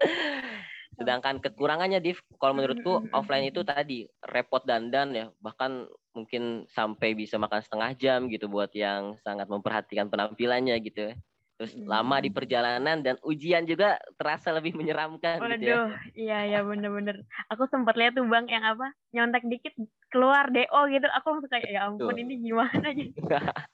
Sedangkan 0.98 1.38
kekurangannya 1.38 2.02
Div, 2.02 2.18
kalau 2.42 2.58
menurutku 2.58 3.06
offline 3.14 3.46
itu 3.50 3.62
tadi 3.62 4.10
repot 4.22 4.62
dandan 4.66 5.14
ya, 5.14 5.26
bahkan 5.38 5.86
mungkin 6.16 6.64
sampai 6.72 7.14
bisa 7.14 7.36
makan 7.36 7.60
setengah 7.62 7.90
jam 7.98 8.26
gitu 8.32 8.48
buat 8.50 8.72
yang 8.74 9.16
sangat 9.22 9.46
memperhatikan 9.46 10.08
penampilannya 10.08 10.76
gitu. 10.82 11.12
ya. 11.12 11.14
Terus 11.58 11.74
lama 11.90 12.22
di 12.22 12.30
perjalanan 12.30 13.02
dan 13.02 13.18
ujian 13.26 13.66
juga 13.66 13.98
terasa 14.14 14.54
lebih 14.54 14.78
menyeramkan 14.78 15.42
gitu 15.58 15.66
ya. 15.66 15.82
Waduh, 15.82 15.90
iya 16.14 16.38
iya 16.46 16.60
bener-bener. 16.62 17.26
Aku 17.50 17.66
sempat 17.66 17.98
lihat 17.98 18.14
tuh 18.14 18.30
bang 18.30 18.46
yang 18.46 18.62
apa 18.62 18.94
nyontek 19.10 19.42
dikit 19.50 19.74
keluar 20.14 20.54
DO 20.54 20.80
gitu. 20.94 21.06
Aku 21.18 21.34
langsung 21.34 21.50
kayak 21.50 21.66
ya 21.66 21.90
ampun 21.90 22.14
Betul. 22.14 22.22
ini 22.22 22.34
gimana 22.42 22.86
jadi. 22.94 23.10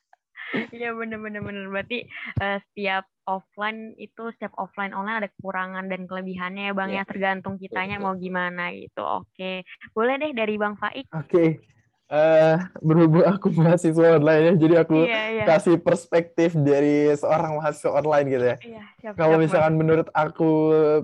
Iya 0.71 0.95
bener-bener 0.95 1.43
bener. 1.43 1.67
Berarti 1.67 2.07
eh, 2.39 2.59
setiap 2.71 3.11
offline 3.27 3.97
itu 3.99 4.31
setiap 4.39 4.55
offline 4.55 4.95
online 4.95 5.27
ada 5.27 5.29
kekurangan 5.35 5.91
dan 5.91 6.07
kelebihannya 6.07 6.71
ya 6.71 6.73
bang 6.77 6.91
Iya. 6.95 7.03
ya 7.03 7.11
tergantung 7.11 7.59
kitanya 7.59 7.99
betul. 7.99 8.07
mau 8.07 8.15
gimana 8.15 8.71
gitu. 8.71 9.03
Oke, 9.03 9.67
boleh 9.97 10.15
deh 10.21 10.31
dari 10.31 10.55
bang 10.55 10.79
Faik. 10.79 11.11
Oke. 11.11 11.74
Eh, 12.05 12.57
berhubung 12.85 13.25
aku 13.25 13.49
mahasiswa 13.49 14.21
online 14.21 14.43
ya, 14.45 14.53
jadi 14.61 14.75
aku 14.85 15.09
Iya 15.09 15.23
iya. 15.41 15.45
kasih 15.49 15.81
perspektif 15.81 16.53
dari 16.53 17.09
seorang 17.17 17.57
mahasiswa 17.57 17.97
online 17.97 18.27
gitu 18.29 18.45
ya. 18.45 18.57
Iya 18.61 18.83
siap. 19.01 19.13
Kalau 19.17 19.25
siap, 19.25 19.41
Bang. 19.41 19.45
misalkan 19.49 19.75
menurut 19.81 20.09
aku 20.13 20.51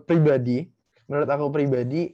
pribadi, 0.05 0.69
menurut 1.09 1.29
aku 1.33 1.45
pribadi, 1.49 2.13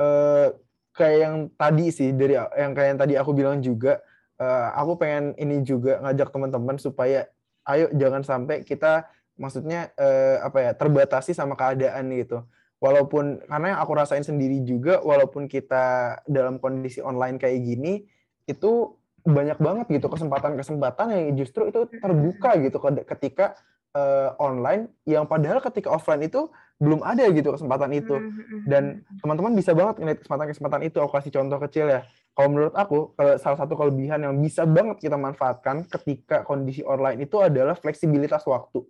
eh 0.00 0.48
kayak 0.96 1.18
yang 1.20 1.34
tadi 1.60 1.86
sih 1.92 2.08
dari 2.16 2.40
yang 2.56 2.72
kayak 2.72 2.88
yang 2.96 3.00
tadi 3.04 3.14
aku 3.20 3.30
bilang 3.36 3.60
juga, 3.60 4.00
eh, 4.40 4.68
aku 4.72 4.96
pengen 4.96 5.36
ini 5.36 5.60
juga 5.60 6.00
ngajak 6.00 6.32
teman-teman 6.32 6.80
supaya 6.80 7.28
ayo 7.68 7.92
jangan 7.92 8.24
sampai 8.24 8.64
kita 8.64 9.04
maksudnya 9.36 9.92
eh, 10.00 10.40
apa 10.40 10.58
ya 10.64 10.72
terbatasi 10.72 11.36
sama 11.36 11.52
keadaan 11.52 12.08
gitu. 12.16 12.40
Walaupun 12.76 13.40
karena 13.48 13.66
yang 13.72 13.80
aku 13.80 13.92
rasain 13.96 14.20
sendiri 14.20 14.60
juga, 14.60 15.00
walaupun 15.00 15.48
kita 15.48 16.18
dalam 16.28 16.60
kondisi 16.60 17.00
online 17.00 17.40
kayak 17.40 17.64
gini, 17.64 18.04
itu 18.44 18.92
banyak 19.26 19.58
banget 19.58 19.86
gitu 19.90 20.06
kesempatan-kesempatan 20.06 21.06
yang 21.10 21.34
justru 21.34 21.66
itu 21.66 21.88
terbuka 21.98 22.54
gitu 22.62 22.78
ketika 23.02 23.58
eh, 23.96 24.30
online 24.38 24.92
yang 25.02 25.26
padahal 25.26 25.58
ketika 25.58 25.90
offline 25.90 26.28
itu 26.28 26.46
belum 26.76 27.00
ada 27.00 27.24
gitu 27.32 27.56
kesempatan 27.56 27.90
itu. 27.96 28.12
Mm, 28.12 28.28
mm, 28.28 28.44
mm, 28.44 28.62
dan 28.68 28.82
teman-teman 29.24 29.52
bisa 29.56 29.72
banget 29.72 29.96
ngeliat 29.96 30.18
kesempatan-kesempatan 30.20 30.80
itu. 30.84 30.96
Aku 31.00 31.12
kasih 31.16 31.32
contoh 31.32 31.58
kecil 31.64 31.88
ya. 31.88 32.00
Kalau 32.36 32.48
menurut 32.52 32.76
aku 32.76 33.16
kalau 33.16 33.40
salah 33.40 33.56
satu 33.56 33.72
kelebihan 33.80 34.20
yang 34.20 34.36
bisa 34.36 34.68
banget 34.68 35.00
kita 35.00 35.16
manfaatkan 35.16 35.88
ketika 35.88 36.44
kondisi 36.44 36.84
online 36.84 37.24
itu 37.24 37.40
adalah 37.40 37.72
fleksibilitas 37.72 38.44
waktu 38.44 38.84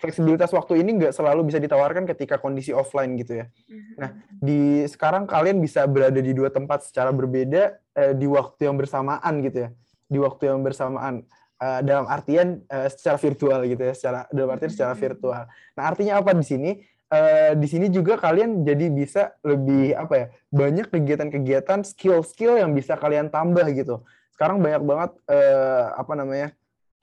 fleksibilitas 0.00 0.48
waktu 0.56 0.80
ini 0.80 0.96
nggak 0.96 1.12
selalu 1.12 1.52
bisa 1.52 1.60
ditawarkan 1.60 2.08
ketika 2.08 2.40
kondisi 2.40 2.72
offline 2.72 3.20
gitu 3.20 3.44
ya. 3.44 3.46
Mm, 3.68 3.78
Nah, 4.00 4.10
di 4.40 4.88
sekarang 4.88 5.28
kalian 5.28 5.60
bisa 5.60 5.84
berada 5.84 6.16
di 6.16 6.32
dua 6.32 6.48
tempat 6.48 6.88
secara 6.88 7.12
berbeda 7.12 7.76
eh, 7.92 8.16
di 8.16 8.24
waktu 8.24 8.66
yang 8.72 8.80
bersamaan 8.80 9.44
gitu 9.44 9.68
ya. 9.68 9.70
di 10.10 10.18
waktu 10.18 10.50
yang 10.50 10.66
bersamaan 10.66 11.22
uh, 11.60 11.80
dalam 11.84 12.08
artian 12.10 12.64
uh, 12.66 12.88
secara 12.90 13.14
virtual 13.20 13.62
gitu 13.68 13.82
ya 13.84 13.94
secara 13.94 14.20
dalam 14.32 14.50
artian 14.56 14.72
secara 14.72 14.94
hmm. 14.96 15.02
virtual. 15.06 15.42
Nah 15.76 15.84
artinya 15.84 16.18
apa 16.18 16.32
di 16.34 16.42
sini? 16.42 16.70
Uh, 17.10 17.58
di 17.58 17.66
sini 17.66 17.90
juga 17.90 18.14
kalian 18.14 18.62
jadi 18.62 18.86
bisa 18.86 19.34
lebih 19.42 19.98
apa 19.98 20.14
ya 20.14 20.26
banyak 20.54 20.94
kegiatan-kegiatan 20.94 21.82
skill-skill 21.82 22.54
yang 22.58 22.70
bisa 22.70 22.94
kalian 22.94 23.34
tambah 23.34 23.66
gitu. 23.74 24.06
Sekarang 24.30 24.62
banyak 24.62 24.82
banget 24.82 25.10
uh, 25.26 25.94
apa 25.98 26.12
namanya 26.14 26.54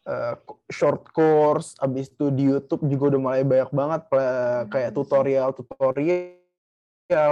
uh, 0.07 0.33
short 0.71 1.11
course 1.11 1.75
abis 1.83 2.09
itu 2.09 2.31
di 2.31 2.47
YouTube 2.47 2.87
juga 2.87 3.13
udah 3.15 3.19
mulai 3.21 3.43
banyak 3.43 3.71
banget 3.75 4.01
uh, 4.15 4.63
kayak 4.71 4.95
tutorial 4.95 5.51
tutorial 5.51 6.37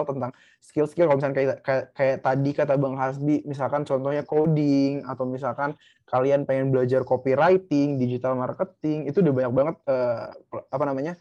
tentang 0.07 0.31
skill-skill. 0.63 1.11
Kalau 1.11 1.19
misalnya 1.19 1.35
kayak, 1.35 1.57
kayak 1.59 1.85
kayak 1.91 2.17
tadi 2.23 2.51
kata 2.55 2.73
Bang 2.79 2.95
Hasbi 2.95 3.43
misalkan 3.43 3.83
contohnya 3.83 4.23
coding 4.23 5.03
atau 5.03 5.27
misalkan 5.27 5.75
kalian 6.07 6.47
pengen 6.47 6.71
belajar 6.71 7.03
copywriting, 7.03 7.99
digital 7.99 8.39
marketing 8.39 9.11
itu 9.11 9.19
udah 9.19 9.33
banyak 9.35 9.53
banget 9.53 9.75
uh, 9.91 10.31
apa 10.71 10.83
namanya 10.87 11.13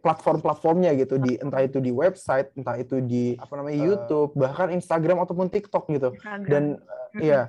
platform-platformnya 0.00 0.94
gitu. 0.96 1.18
Di 1.18 1.36
entah 1.42 1.62
itu 1.62 1.78
di 1.82 1.90
website, 1.90 2.54
entah 2.54 2.78
itu 2.78 3.02
di 3.02 3.34
apa 3.36 3.52
namanya 3.58 3.78
uh, 3.78 3.84
YouTube, 3.90 4.30
bahkan 4.38 4.72
Instagram 4.72 5.22
ataupun 5.22 5.50
TikTok 5.50 5.84
gitu. 5.92 6.08
Instagram. 6.14 6.48
Dan 6.48 6.62
uh, 6.78 7.20
ya 7.20 7.40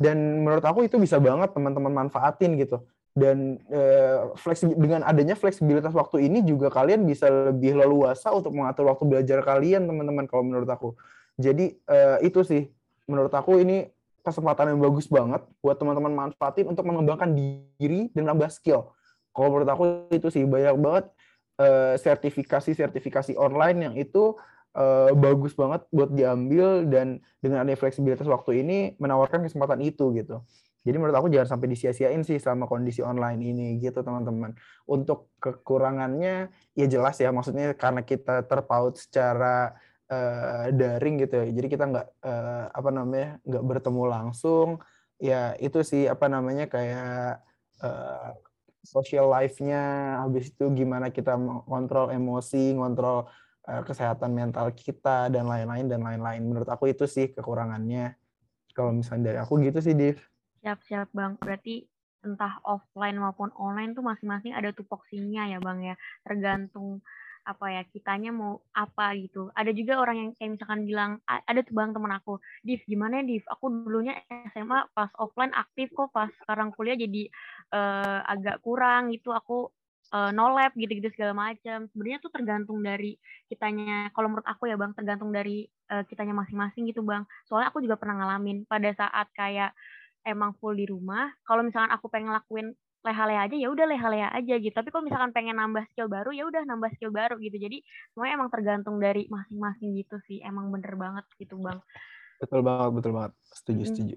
dan 0.00 0.42
menurut 0.42 0.64
aku 0.64 0.86
itu 0.88 0.96
bisa 0.96 1.20
banget 1.20 1.52
teman-teman 1.52 1.92
manfaatin 1.92 2.56
gitu. 2.58 2.82
Dan 3.18 3.58
uh, 3.74 4.30
dengan 4.78 5.02
adanya 5.02 5.34
fleksibilitas 5.34 5.90
waktu 5.90 6.30
ini 6.30 6.46
juga 6.46 6.70
kalian 6.70 7.02
bisa 7.02 7.26
lebih 7.50 7.74
leluasa 7.74 8.30
untuk 8.30 8.54
mengatur 8.54 8.86
waktu 8.86 9.04
belajar 9.10 9.42
kalian 9.42 9.90
teman-teman 9.90 10.24
kalau 10.30 10.46
menurut 10.46 10.70
aku. 10.70 10.94
Jadi 11.38 11.78
uh, 11.86 12.18
itu 12.22 12.42
sih. 12.42 12.70
Menurut 13.08 13.32
aku 13.32 13.56
ini 13.56 13.88
kesempatan 14.20 14.76
yang 14.76 14.80
bagus 14.84 15.08
banget 15.08 15.40
buat 15.64 15.80
teman-teman 15.80 16.12
manfaatin 16.12 16.68
untuk 16.68 16.84
mengembangkan 16.84 17.32
diri 17.32 18.12
dan 18.12 18.28
nambah 18.28 18.52
skill. 18.52 18.92
Kalau 19.32 19.48
menurut 19.48 19.70
aku 19.70 19.84
itu 20.12 20.28
sih 20.28 20.44
banyak 20.44 20.76
banget 20.76 21.04
sertifikasi-sertifikasi 21.98 23.34
online 23.34 23.78
yang 23.90 23.94
itu 23.98 24.38
uh, 24.78 25.10
bagus 25.18 25.58
banget 25.58 25.82
buat 25.90 26.14
diambil 26.14 26.86
dan 26.86 27.18
dengan 27.42 27.66
adanya 27.66 27.78
fleksibilitas 27.78 28.30
waktu 28.30 28.62
ini 28.62 28.78
menawarkan 29.02 29.42
kesempatan 29.42 29.82
itu 29.82 30.14
gitu 30.14 30.46
jadi 30.88 30.96
menurut 30.96 31.16
aku 31.20 31.28
jangan 31.28 31.58
sampai 31.58 31.68
disia-siain 31.68 32.24
sih 32.24 32.40
selama 32.40 32.64
kondisi 32.64 33.04
online 33.04 33.40
ini 33.44 33.76
gitu 33.76 34.00
teman-teman. 34.00 34.56
Untuk 34.88 35.34
kekurangannya 35.36 36.48
ya 36.72 36.86
jelas 36.88 37.20
ya 37.20 37.28
maksudnya 37.28 37.76
karena 37.76 38.00
kita 38.06 38.46
terpaut 38.48 38.96
secara 38.96 39.76
uh, 40.08 40.72
daring 40.72 41.20
gitu 41.20 41.44
ya. 41.44 41.46
Jadi 41.52 41.66
kita 41.68 41.84
nggak 41.92 42.06
uh, 42.24 42.64
apa 42.72 42.90
namanya 42.94 43.36
nggak 43.44 43.64
bertemu 43.68 44.02
langsung. 44.08 44.68
Ya 45.20 45.58
itu 45.60 45.84
sih 45.84 46.08
apa 46.08 46.24
namanya 46.30 46.70
kayak 46.72 47.44
uh, 47.84 48.32
social 48.88 49.28
life-nya. 49.28 50.16
Habis 50.24 50.48
itu 50.56 50.64
gimana 50.72 51.12
kita 51.12 51.36
mengontrol 51.36 52.08
emosi, 52.08 52.72
ngontrol 52.72 53.28
uh, 53.68 53.82
kesehatan 53.84 54.32
mental 54.32 54.72
kita 54.72 55.28
dan 55.28 55.44
lain-lain 55.44 55.86
dan 55.92 56.00
lain-lain. 56.00 56.40
Menurut 56.40 56.68
aku 56.72 56.88
itu 56.88 57.04
sih 57.04 57.28
kekurangannya. 57.28 58.16
Kalau 58.72 58.96
misalnya 58.96 59.34
dari 59.34 59.38
aku 59.44 59.60
gitu 59.60 59.78
sih, 59.84 59.92
Div. 59.92 60.16
Siap-siap 60.64 61.12
Bang. 61.12 61.36
Berarti 61.36 61.84
entah 62.24 62.58
offline 62.64 63.20
maupun 63.20 63.52
online 63.54 63.94
tuh 63.94 64.02
masing-masing 64.02 64.56
ada 64.56 64.72
tupoksinya 64.72 65.52
ya 65.52 65.60
Bang 65.60 65.84
ya. 65.84 65.94
Tergantung 66.24 67.04
apa 67.48 67.72
ya 67.72 67.82
kitanya 67.88 68.28
mau 68.28 68.60
apa 68.76 69.16
gitu. 69.16 69.48
Ada 69.56 69.72
juga 69.72 69.96
orang 69.96 70.20
yang 70.20 70.30
kayak 70.36 70.60
misalkan 70.60 70.84
bilang 70.84 71.16
ada 71.24 71.64
tuh 71.64 71.72
bang 71.72 71.96
temen 71.96 72.12
aku, 72.12 72.36
Div 72.60 72.84
gimana 72.84 73.24
ya 73.24 73.24
Div? 73.24 73.44
Aku 73.56 73.72
dulunya 73.72 74.20
SMA 74.52 74.92
pas 74.92 75.08
offline 75.16 75.56
aktif 75.56 75.88
kok 75.96 76.12
pas 76.12 76.28
sekarang 76.44 76.76
kuliah 76.76 77.00
jadi 77.00 77.32
uh, 77.72 78.20
agak 78.26 78.60
kurang 78.64 79.10
gitu. 79.14 79.32
Aku 79.32 79.72
uh, 80.14 80.30
no 80.32 80.52
lab 80.52 80.72
gitu-gitu 80.76 81.08
segala 81.14 81.34
macam. 81.36 81.88
Sebenarnya 81.90 82.18
tuh 82.20 82.32
tergantung 82.32 82.78
dari 82.80 83.16
kitanya. 83.48 84.12
Kalau 84.12 84.28
menurut 84.32 84.46
aku 84.46 84.68
ya 84.68 84.76
bang, 84.76 84.92
tergantung 84.92 85.32
dari 85.32 85.68
uh, 85.90 86.04
kitanya 86.06 86.36
masing-masing 86.36 86.88
gitu 86.88 87.04
bang. 87.04 87.24
Soalnya 87.48 87.72
aku 87.72 87.80
juga 87.84 87.96
pernah 87.96 88.24
ngalamin 88.24 88.64
pada 88.68 88.90
saat 88.92 89.28
kayak 89.32 89.72
emang 90.28 90.52
full 90.60 90.76
di 90.76 90.84
rumah 90.84 91.32
kalau 91.48 91.64
misalkan 91.64 91.88
aku 91.88 92.12
pengen 92.12 92.36
lakuin 92.36 92.76
leha-leha 93.06 93.46
aja 93.48 93.56
ya 93.56 93.68
udah 93.70 93.86
leha-leha 93.88 94.28
aja 94.34 94.54
gitu 94.58 94.74
tapi 94.74 94.92
kalau 94.92 95.06
misalkan 95.06 95.30
pengen 95.32 95.56
nambah 95.56 95.86
skill 95.94 96.10
baru 96.10 96.34
ya 96.34 96.44
udah 96.44 96.62
nambah 96.66 96.90
skill 96.98 97.14
baru 97.14 97.38
gitu 97.40 97.56
jadi 97.56 97.80
semuanya 98.12 98.34
emang 98.42 98.50
tergantung 98.50 99.00
dari 99.00 99.24
masing-masing 99.30 99.96
gitu 99.96 100.18
sih 100.26 100.42
emang 100.44 100.68
bener 100.68 100.98
banget 100.98 101.24
gitu 101.38 101.56
bang 101.62 101.78
betul 102.42 102.60
banget 102.60 102.90
betul 102.92 103.12
banget 103.14 103.32
setuju 103.54 103.82
hmm. 103.82 103.90
setuju 103.94 104.16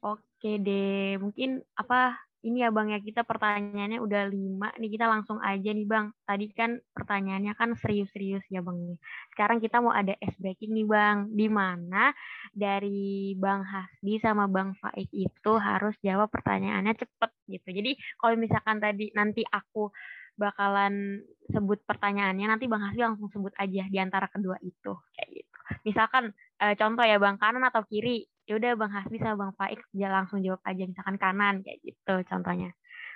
oke 0.00 0.50
deh 0.62 1.18
mungkin 1.18 1.50
apa 1.74 2.16
ini 2.44 2.60
ya 2.60 2.68
Bang 2.68 2.92
ya, 2.92 3.00
kita 3.00 3.24
pertanyaannya 3.24 4.04
udah 4.04 4.28
lima. 4.28 4.68
Nih 4.76 4.92
kita 4.92 5.08
langsung 5.08 5.40
aja 5.40 5.72
nih 5.72 5.88
Bang. 5.88 6.12
Tadi 6.28 6.52
kan 6.52 6.76
pertanyaannya 6.92 7.56
kan 7.56 7.72
serius-serius 7.80 8.44
ya 8.52 8.60
Bang. 8.60 9.00
Sekarang 9.32 9.64
kita 9.64 9.80
mau 9.80 9.96
ada 9.96 10.12
ice 10.20 10.36
breaking 10.36 10.76
nih 10.76 10.84
Bang. 10.84 11.32
Di 11.32 11.48
mana 11.48 12.12
dari 12.52 13.32
Bang 13.40 13.64
Hasbi 13.64 14.20
sama 14.20 14.44
Bang 14.44 14.76
Faik 14.76 15.08
itu 15.08 15.52
harus 15.56 15.96
jawab 16.04 16.28
pertanyaannya 16.28 16.92
cepet 17.00 17.30
gitu. 17.48 17.68
Jadi 17.72 17.96
kalau 18.20 18.36
misalkan 18.36 18.76
tadi 18.76 19.08
nanti 19.16 19.40
aku 19.48 19.88
bakalan 20.36 21.24
sebut 21.48 21.80
pertanyaannya, 21.88 22.46
nanti 22.52 22.68
Bang 22.68 22.84
Hasbi 22.84 23.00
langsung 23.00 23.32
sebut 23.32 23.56
aja 23.56 23.88
di 23.88 23.98
antara 23.98 24.28
kedua 24.28 24.60
itu. 24.60 24.92
Kayak 25.16 25.28
gitu. 25.32 25.56
Misalkan 25.88 26.36
eh, 26.60 26.74
contoh 26.78 27.04
ya 27.06 27.16
Bang, 27.18 27.40
kanan 27.40 27.64
atau 27.66 27.82
kiri 27.86 28.26
ya 28.44 28.60
udah 28.60 28.76
Bang 28.76 28.92
Hasbi 28.92 29.16
sama 29.16 29.48
Bang 29.48 29.52
Faik 29.56 29.80
ya 29.96 30.12
langsung 30.12 30.44
jawab 30.44 30.60
aja 30.68 30.84
misalkan 30.84 31.16
kanan 31.16 31.64
kayak 31.64 31.80
gitu 31.80 32.14
contohnya. 32.28 32.70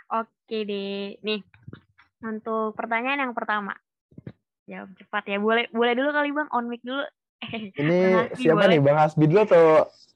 Oke 0.09 0.65
deh. 0.65 1.21
Nih. 1.21 1.41
Untuk 2.25 2.75
pertanyaan 2.75 3.29
yang 3.29 3.35
pertama. 3.37 3.77
Jawab 4.65 4.89
cepat 4.97 5.25
ya. 5.29 5.39
Boleh 5.39 5.69
boleh 5.71 5.93
dulu 5.93 6.11
kali 6.11 6.33
Bang 6.33 6.49
on 6.53 6.67
mic 6.67 6.81
dulu. 6.81 7.05
Ini 7.81 8.33
siapa 8.35 8.67
boleh. 8.67 8.69
nih 8.77 8.81
Bang 8.83 8.99
Hasbi 8.99 9.25
dulu 9.29 9.41
atau 9.45 9.65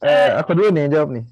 uh, 0.03 0.09
uh, 0.09 0.31
aku 0.41 0.51
dulu 0.57 0.69
nih 0.73 0.89
jawab 0.89 1.09
nih? 1.15 1.25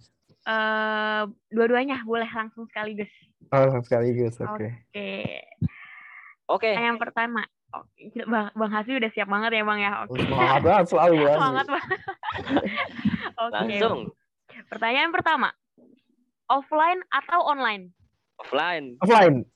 Uh, 0.45 1.29
dua-duanya 1.53 2.05
boleh 2.05 2.29
langsung 2.29 2.69
sekaligus. 2.69 3.11
Oh, 3.51 3.65
langsung 3.65 3.85
sekaligus. 3.85 4.37
Oke. 4.41 4.47
Okay. 4.47 4.71
Oke. 4.71 4.71
Okay. 4.93 5.25
Oke. 6.51 6.69
Okay. 6.69 6.75
Yang 6.77 6.99
pertama, 7.01 7.43
Oke, 7.71 8.11
Bang, 8.27 8.51
Bang 8.59 8.71
Hasbi 8.75 8.99
udah 8.99 9.11
siap 9.15 9.29
banget 9.31 9.51
ya 9.55 9.63
Bang 9.63 9.79
ya. 9.79 9.91
Oke. 10.03 10.19
Semangat 10.27 10.61
banget 10.67 10.87
selalu 10.91 11.15
Bang. 11.23 11.39
Semangat 11.39 11.67
banget. 11.71 11.99
Oke. 13.47 13.55
Langsung. 13.55 13.99
Pertanyaan 14.67 15.11
pertama. 15.15 15.49
Offline 16.51 17.01
atau 17.15 17.47
online? 17.47 17.95
Offline. 18.43 18.99
Offline. 18.99 19.47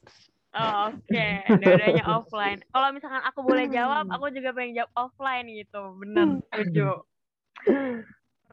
Oh, 0.54 0.86
Oke, 0.94 1.10
okay. 1.10 1.42
dua-duanya 1.50 2.04
offline. 2.06 2.62
Kalau 2.70 2.88
misalkan 2.94 3.26
aku 3.26 3.42
boleh 3.42 3.66
jawab, 3.74 4.06
aku 4.06 4.30
juga 4.30 4.54
pengen 4.54 4.78
jawab 4.78 4.92
offline 4.94 5.50
gitu. 5.50 5.82
Benar, 5.98 6.38
setuju. 6.46 7.02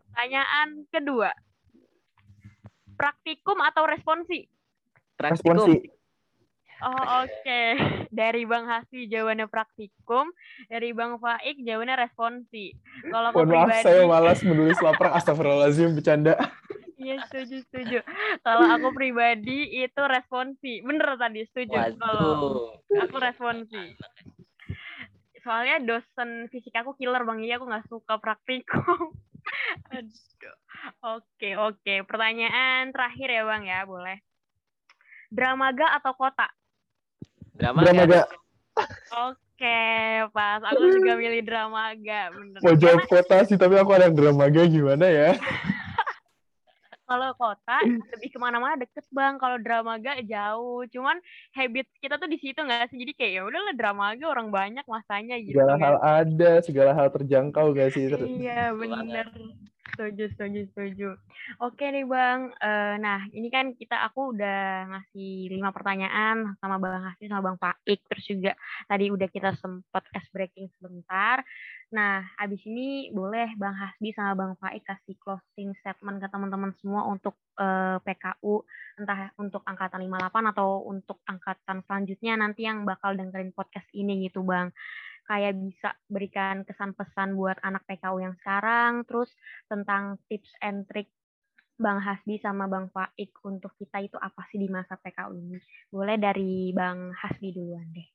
Pertanyaan 0.09 0.89
kedua. 0.89 1.29
Praktikum 2.97 3.61
atau 3.61 3.85
responsi? 3.85 4.49
Praktikum. 5.13 5.61
Responsi. 5.61 6.00
Oh 6.81 6.89
oke, 7.21 7.29
okay. 7.45 7.77
dari 8.09 8.41
Bang 8.49 8.65
Hasbi 8.65 9.05
jawabannya 9.05 9.45
praktikum, 9.45 10.33
dari 10.65 10.97
Bang 10.97 11.21
Faik 11.21 11.61
jawabannya 11.61 11.93
responsi. 11.93 12.73
Kalau 13.05 13.29
aku 13.29 13.45
pribadi, 13.45 13.69
maaf, 13.69 13.85
saya 13.85 14.01
malas 14.09 14.41
menulis 14.41 14.81
lapar. 14.81 15.13
Astagfirullahaladzim, 15.21 15.93
bercanda. 15.93 16.41
Iya 16.97 17.21
setuju 17.29 17.61
setuju. 17.69 17.99
Kalau 18.41 18.65
aku 18.65 18.97
pribadi 18.97 19.69
itu 19.77 20.01
responsi, 20.09 20.81
bener 20.81 21.21
tadi 21.21 21.45
setuju. 21.45 22.01
Kalau 22.01 22.73
aku 22.89 23.17
responsi. 23.21 23.93
Soalnya 25.45 25.85
dosen 25.85 26.49
fisik 26.49 26.73
aku 26.77 26.97
killer 26.97 27.21
bang, 27.25 27.45
iya 27.45 27.61
aku 27.61 27.69
nggak 27.69 27.89
suka 27.89 28.17
praktikum. 28.17 29.13
Aduh. 29.93 30.53
Oke 31.01 31.53
oke, 31.61 32.09
pertanyaan 32.09 32.89
terakhir 32.89 33.29
ya 33.29 33.45
bang 33.45 33.63
ya, 33.69 33.79
boleh. 33.85 34.17
Dramaga 35.29 35.97
atau 36.01 36.17
kota? 36.17 36.49
Drama, 37.61 37.85
drama 37.85 38.03
gak? 38.09 38.27
Oke, 39.29 39.81
pas 40.33 40.61
aku 40.65 40.81
juga 40.97 41.13
milih 41.13 41.45
drama 41.45 41.93
gak 41.93 42.33
bener. 42.33 42.59
Mau 42.65 42.73
jawab 42.73 43.05
kota 43.05 43.37
sih, 43.45 43.53
tapi 43.53 43.77
aku 43.77 43.93
ada 43.93 44.09
yang 44.09 44.17
drama 44.17 44.49
gak 44.49 44.73
gimana 44.73 45.05
ya? 45.05 45.37
Kalau 47.11 47.35
kota 47.35 47.77
lebih 47.83 48.31
ke 48.31 48.39
mana-mana 48.39 48.79
deket 48.79 49.03
bang. 49.11 49.35
Kalau 49.35 49.59
drama 49.59 49.99
gak 49.99 50.25
jauh. 50.25 50.87
Cuman 50.89 51.19
habit 51.51 51.85
kita 51.99 52.15
tuh 52.15 52.31
di 52.31 52.39
situ 52.39 52.55
nggak 52.55 52.87
sih? 52.87 52.97
Jadi 53.03 53.11
kayak 53.19 53.31
ya 53.35 53.41
udahlah 53.43 53.75
drama 53.75 54.15
gak 54.15 54.31
orang 54.31 54.47
banyak 54.47 54.85
masanya 54.87 55.35
gitu. 55.37 55.59
Segala 55.59 55.75
kan. 55.75 55.83
hal 55.83 55.95
ada, 55.99 56.51
segala 56.63 56.91
hal 56.95 57.07
terjangkau 57.11 57.75
gak 57.75 57.93
sih? 57.93 58.09
Iya 58.09 58.71
bener. 58.73 59.27
Setuju, 59.93 60.23
setuju, 60.33 60.59
setuju. 60.71 61.09
Oke 61.59 61.85
nih 61.91 62.07
Bang, 62.07 62.55
uh, 62.57 62.95
nah 62.97 63.27
ini 63.35 63.51
kan 63.51 63.75
kita 63.75 63.99
aku 64.07 64.33
udah 64.33 64.87
ngasih 64.87 65.51
lima 65.51 65.69
pertanyaan 65.75 66.55
sama 66.57 66.79
Bang 66.79 67.03
Hasbi 67.03 67.27
sama 67.29 67.53
Bang 67.53 67.57
Faik, 67.59 67.99
terus 68.07 68.25
juga 68.25 68.51
tadi 68.87 69.11
udah 69.11 69.27
kita 69.29 69.53
sempat 69.59 70.03
ice 70.15 70.31
breaking 70.31 70.71
sebentar. 70.79 71.43
Nah, 71.91 72.23
abis 72.39 72.63
ini 72.63 73.11
boleh 73.11 73.51
Bang 73.59 73.75
Hasbi 73.75 74.15
sama 74.15 74.31
Bang 74.33 74.53
Faik 74.55 74.87
kasih 74.87 75.19
closing 75.19 75.75
statement 75.83 76.23
ke 76.23 76.27
teman-teman 76.31 76.71
semua 76.79 77.03
untuk 77.11 77.35
uh, 77.59 77.99
eh, 77.99 78.15
PKU, 78.15 78.63
entah 79.03 79.35
untuk 79.35 79.59
angkatan 79.67 79.99
58 80.07 80.51
atau 80.55 80.87
untuk 80.87 81.19
angkatan 81.27 81.83
selanjutnya 81.83 82.39
nanti 82.39 82.63
yang 82.63 82.87
bakal 82.87 83.11
dengerin 83.11 83.51
podcast 83.51 83.91
ini 83.91 84.31
gitu 84.31 84.41
Bang 84.47 84.71
kayak 85.31 85.55
bisa 85.55 85.95
berikan 86.11 86.67
kesan 86.67 86.91
pesan 86.91 87.39
buat 87.39 87.55
anak 87.63 87.87
PKU 87.87 88.19
yang 88.19 88.35
sekarang, 88.43 89.07
terus 89.07 89.31
tentang 89.71 90.19
tips 90.27 90.51
and 90.59 90.83
trick 90.91 91.07
Bang 91.79 92.03
Hasbi 92.03 92.35
sama 92.43 92.67
Bang 92.67 92.91
Faik 92.91 93.31
untuk 93.47 93.71
kita 93.79 94.03
itu 94.03 94.19
apa 94.19 94.43
sih 94.51 94.59
di 94.59 94.67
masa 94.67 94.99
PKU 94.99 95.31
ini? 95.39 95.55
Boleh 95.87 96.19
dari 96.19 96.75
Bang 96.75 97.15
Hasbi 97.15 97.55
duluan 97.55 97.87
deh. 97.95 98.05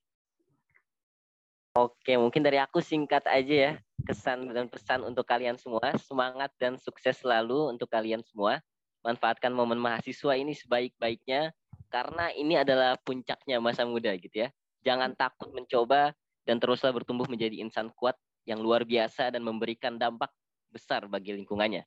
Oke, 1.80 2.20
mungkin 2.20 2.44
dari 2.44 2.60
aku 2.60 2.84
singkat 2.84 3.24
aja 3.28 3.54
ya 3.56 3.72
kesan 4.04 4.52
dan 4.52 4.68
pesan 4.68 5.02
untuk 5.02 5.24
kalian 5.24 5.56
semua. 5.56 5.96
Semangat 5.96 6.52
dan 6.60 6.76
sukses 6.76 7.16
selalu 7.20 7.72
untuk 7.72 7.88
kalian 7.88 8.20
semua. 8.28 8.60
Manfaatkan 9.00 9.50
momen 9.50 9.80
mahasiswa 9.80 10.36
ini 10.36 10.52
sebaik-baiknya 10.52 11.50
karena 11.88 12.30
ini 12.36 12.60
adalah 12.60 12.94
puncaknya 13.00 13.58
masa 13.58 13.82
muda 13.82 14.14
gitu 14.14 14.46
ya. 14.46 14.48
Jangan 14.86 15.18
takut 15.18 15.50
mencoba, 15.50 16.14
dan 16.46 16.62
teruslah 16.62 16.94
bertumbuh 16.94 17.26
menjadi 17.26 17.58
insan 17.60 17.90
kuat 17.98 18.14
yang 18.46 18.62
luar 18.62 18.86
biasa 18.86 19.34
dan 19.34 19.42
memberikan 19.42 19.98
dampak 19.98 20.30
besar 20.70 21.10
bagi 21.10 21.34
lingkungannya. 21.34 21.82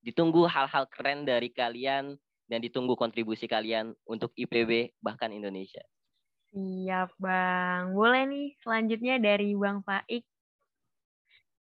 Ditunggu 0.00 0.46
hal-hal 0.46 0.86
keren 0.86 1.26
dari 1.26 1.50
kalian 1.50 2.14
dan 2.46 2.58
ditunggu 2.62 2.94
kontribusi 2.94 3.50
kalian 3.50 3.92
untuk 4.06 4.30
IPB 4.38 4.94
bahkan 5.02 5.34
Indonesia. 5.34 5.82
Siap 6.54 7.18
Bang. 7.18 7.98
Boleh 7.98 8.30
nih 8.30 8.48
selanjutnya 8.62 9.18
dari 9.18 9.58
Bang 9.58 9.82
Faik. 9.82 10.22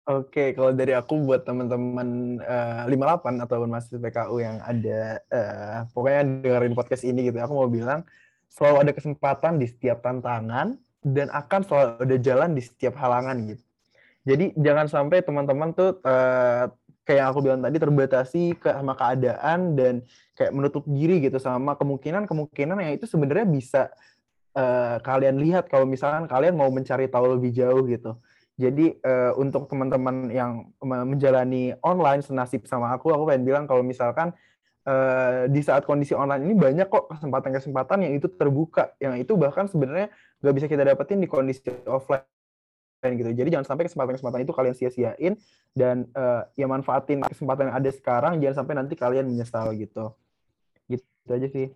Oke, 0.08 0.56
kalau 0.56 0.71
dari 0.71 0.95
aku 0.95 1.19
buat 1.28 1.43
teman-teman 1.43 2.39
uh, 2.39 2.88
58 2.88 3.43
ataupun 3.43 3.67
mahasiswa 3.67 4.00
PKU 4.00 4.39
yang 4.39 4.63
ada, 4.63 5.19
uh, 5.28 5.78
pokoknya 5.91 6.47
dengerin 6.47 6.76
podcast 6.80 7.04
ini 7.04 7.28
gitu, 7.28 7.36
aku 7.43 7.52
mau 7.52 7.67
bilang 7.67 8.08
selalu 8.47 8.88
ada 8.88 8.91
kesempatan 8.95 9.60
di 9.60 9.67
setiap 9.67 10.00
tantangan, 10.00 10.80
dan 11.13 11.32
akan 11.32 11.62
selalu 11.63 11.91
ada 12.04 12.17
jalan 12.20 12.50
di 12.58 12.62
setiap 12.63 13.00
halangan 13.00 13.38
gitu. 13.48 13.63
Jadi 14.28 14.52
jangan 14.60 14.91
sampai 14.91 15.24
teman-teman 15.24 15.72
tuh 15.72 16.04
uh, 16.04 16.67
kayak 17.08 17.32
aku 17.32 17.39
bilang 17.39 17.63
tadi 17.63 17.80
terbatasi 17.80 18.60
ke 18.60 18.67
sama 18.67 18.91
keadaan 19.00 19.80
dan 19.80 20.04
kayak 20.36 20.52
menutup 20.52 20.84
diri 20.84 21.24
gitu 21.24 21.39
sama 21.39 21.80
kemungkinan-kemungkinan 21.80 22.84
yang 22.84 22.93
itu 23.00 23.08
sebenarnya 23.08 23.48
bisa 23.48 23.82
uh, 24.52 25.00
kalian 25.00 25.39
lihat 25.39 25.72
kalau 25.72 25.88
misalkan 25.88 26.28
kalian 26.28 26.60
mau 26.60 26.67
mencari 26.67 27.08
tahu 27.08 27.39
lebih 27.39 27.56
jauh 27.56 27.88
gitu. 27.88 28.20
Jadi 28.58 28.98
uh, 29.06 29.38
untuk 29.38 29.70
teman-teman 29.70 30.34
yang 30.34 30.74
menjalani 30.82 31.78
online 31.86 32.26
senasib 32.26 32.65
sama 32.65 32.89
aku, 32.89 33.13
aku 33.13 33.30
pengen 33.30 33.46
bilang 33.46 33.63
kalau 33.70 33.86
misalkan 33.86 34.34
uh, 34.84 35.46
di 35.46 35.62
saat 35.62 35.86
kondisi 35.86 36.17
online 36.17 36.41
ini 36.41 36.58
banyak 36.58 36.89
kok 36.89 37.06
kesempatan-kesempatan 37.13 38.10
yang 38.10 38.13
itu 38.17 38.28
terbuka, 38.34 38.98
yang 38.98 39.13
itu 39.15 39.38
bahkan 39.38 39.70
sebenarnya 39.70 40.10
nggak 40.41 40.54
bisa 40.54 40.67
kita 40.69 40.84
dapetin 40.86 41.19
di 41.21 41.28
kondisi 41.30 41.69
offline 41.89 42.23
gitu. 43.04 43.30
Jadi 43.34 43.50
jangan 43.54 43.67
sampai 43.73 43.86
kesempatan-kesempatan 43.89 44.39
itu 44.43 44.54
kalian 44.54 44.76
sia-siain 44.76 45.34
dan 45.78 46.10
uh, 46.17 46.45
ya 46.58 46.65
manfaatin 46.65 47.21
kesempatan 47.26 47.69
yang 47.69 47.78
ada 47.78 47.91
sekarang, 47.93 48.41
jangan 48.41 48.65
sampai 48.65 48.73
nanti 48.78 48.93
kalian 48.97 49.26
menyesal 49.30 49.69
gitu. 49.78 50.13
Gitu 50.89 51.06
aja 51.30 51.47
sih. 51.50 51.69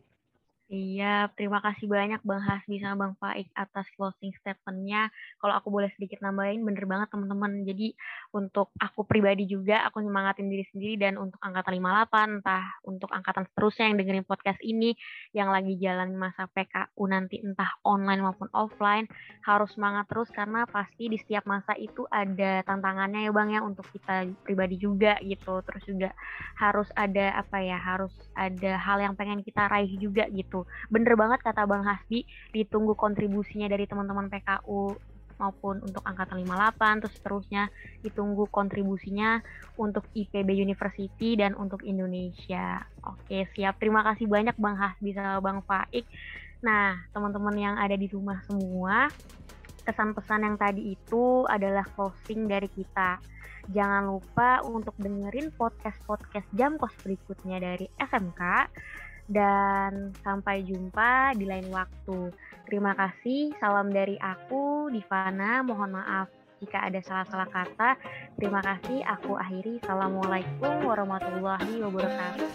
Iya, 0.71 1.27
terima 1.35 1.59
kasih 1.59 1.83
banyak 1.83 2.23
Bang 2.23 2.39
Hasbi 2.47 2.79
sama 2.79 2.95
Bang 3.03 3.13
Faik 3.19 3.51
atas 3.59 3.83
closing 3.99 4.31
statement-nya. 4.39 5.11
Kalau 5.43 5.51
aku 5.59 5.67
boleh 5.67 5.91
sedikit 5.99 6.23
nambahin, 6.23 6.63
bener 6.63 6.87
banget 6.87 7.11
teman-teman. 7.11 7.67
Jadi 7.67 7.91
untuk 8.31 8.71
aku 8.79 9.03
pribadi 9.03 9.43
juga, 9.51 9.83
aku 9.83 9.99
nyemangatin 9.99 10.47
diri 10.47 10.63
sendiri 10.71 10.95
dan 10.95 11.19
untuk 11.19 11.35
angkatan 11.43 11.75
58, 11.75 12.39
entah 12.39 12.63
untuk 12.87 13.11
angkatan 13.11 13.43
seterusnya 13.51 13.83
yang 13.91 13.97
dengerin 13.99 14.23
podcast 14.23 14.63
ini, 14.63 14.95
yang 15.35 15.51
lagi 15.51 15.75
jalan 15.75 16.15
masa 16.15 16.47
PKU 16.47 17.03
nanti 17.03 17.43
entah 17.43 17.75
online 17.83 18.23
maupun 18.23 18.47
offline, 18.55 19.11
harus 19.43 19.75
semangat 19.75 20.07
terus 20.07 20.31
karena 20.31 20.63
pasti 20.71 21.11
di 21.11 21.19
setiap 21.19 21.43
masa 21.51 21.75
itu 21.75 22.07
ada 22.07 22.63
tantangannya 22.63 23.27
ya 23.27 23.31
Bang 23.35 23.51
ya 23.51 23.59
untuk 23.59 23.91
kita 23.91 24.23
pribadi 24.47 24.79
juga 24.79 25.19
gitu. 25.19 25.59
Terus 25.67 25.83
juga 25.83 26.09
harus 26.55 26.87
ada 26.95 27.35
apa 27.43 27.59
ya, 27.59 27.75
harus 27.75 28.15
ada 28.39 28.79
hal 28.79 29.03
yang 29.03 29.19
pengen 29.19 29.43
kita 29.43 29.67
raih 29.67 29.99
juga 29.99 30.31
gitu 30.31 30.60
Bener 30.89 31.13
banget 31.19 31.39
kata 31.45 31.67
Bang 31.67 31.83
Hasbi, 31.83 32.25
ditunggu 32.55 32.93
kontribusinya 32.97 33.67
dari 33.69 33.85
teman-teman 33.85 34.27
PKU 34.31 35.11
maupun 35.41 35.81
untuk 35.81 36.05
angkatan 36.05 36.45
58 36.45 37.01
terus 37.01 37.13
seterusnya 37.17 37.63
ditunggu 38.05 38.45
kontribusinya 38.53 39.41
untuk 39.81 40.05
IPB 40.13 40.53
University 40.53 41.33
dan 41.33 41.57
untuk 41.57 41.81
Indonesia. 41.81 42.85
Oke, 43.01 43.49
siap. 43.57 43.81
Terima 43.81 44.05
kasih 44.05 44.29
banyak 44.29 44.53
Bang 44.61 44.77
Hasbi 44.77 45.17
sama 45.17 45.41
Bang 45.41 45.65
Faik. 45.65 46.05
Nah, 46.61 46.93
teman-teman 47.09 47.57
yang 47.57 47.75
ada 47.81 47.97
di 47.97 48.05
rumah 48.05 48.37
semua, 48.45 49.09
kesan 49.81 50.13
pesan 50.13 50.45
yang 50.45 50.61
tadi 50.61 50.93
itu 50.93 51.49
adalah 51.49 51.81
closing 51.97 52.45
dari 52.45 52.69
kita. 52.69 53.17
Jangan 53.73 54.09
lupa 54.09 54.61
untuk 54.65 54.93
dengerin 55.01 55.53
podcast-podcast 55.57 56.49
jam 56.53 56.77
kos 56.77 56.93
berikutnya 57.01 57.61
dari 57.61 57.89
SMK 57.97 58.41
dan 59.31 60.11
sampai 60.21 60.67
jumpa 60.67 61.31
di 61.39 61.47
lain 61.47 61.71
waktu. 61.71 62.35
Terima 62.67 62.91
kasih, 62.93 63.55
salam 63.57 63.89
dari 63.89 64.19
aku, 64.19 64.91
Divana. 64.91 65.63
Mohon 65.63 66.03
maaf 66.03 66.27
jika 66.61 66.83
ada 66.85 66.99
salah-salah 67.01 67.49
kata. 67.49 67.95
Terima 68.37 68.61
kasih, 68.61 69.01
aku 69.07 69.39
akhiri. 69.39 69.79
Assalamualaikum 69.81 70.85
warahmatullahi 70.85 71.81
wabarakatuh. 71.81 72.47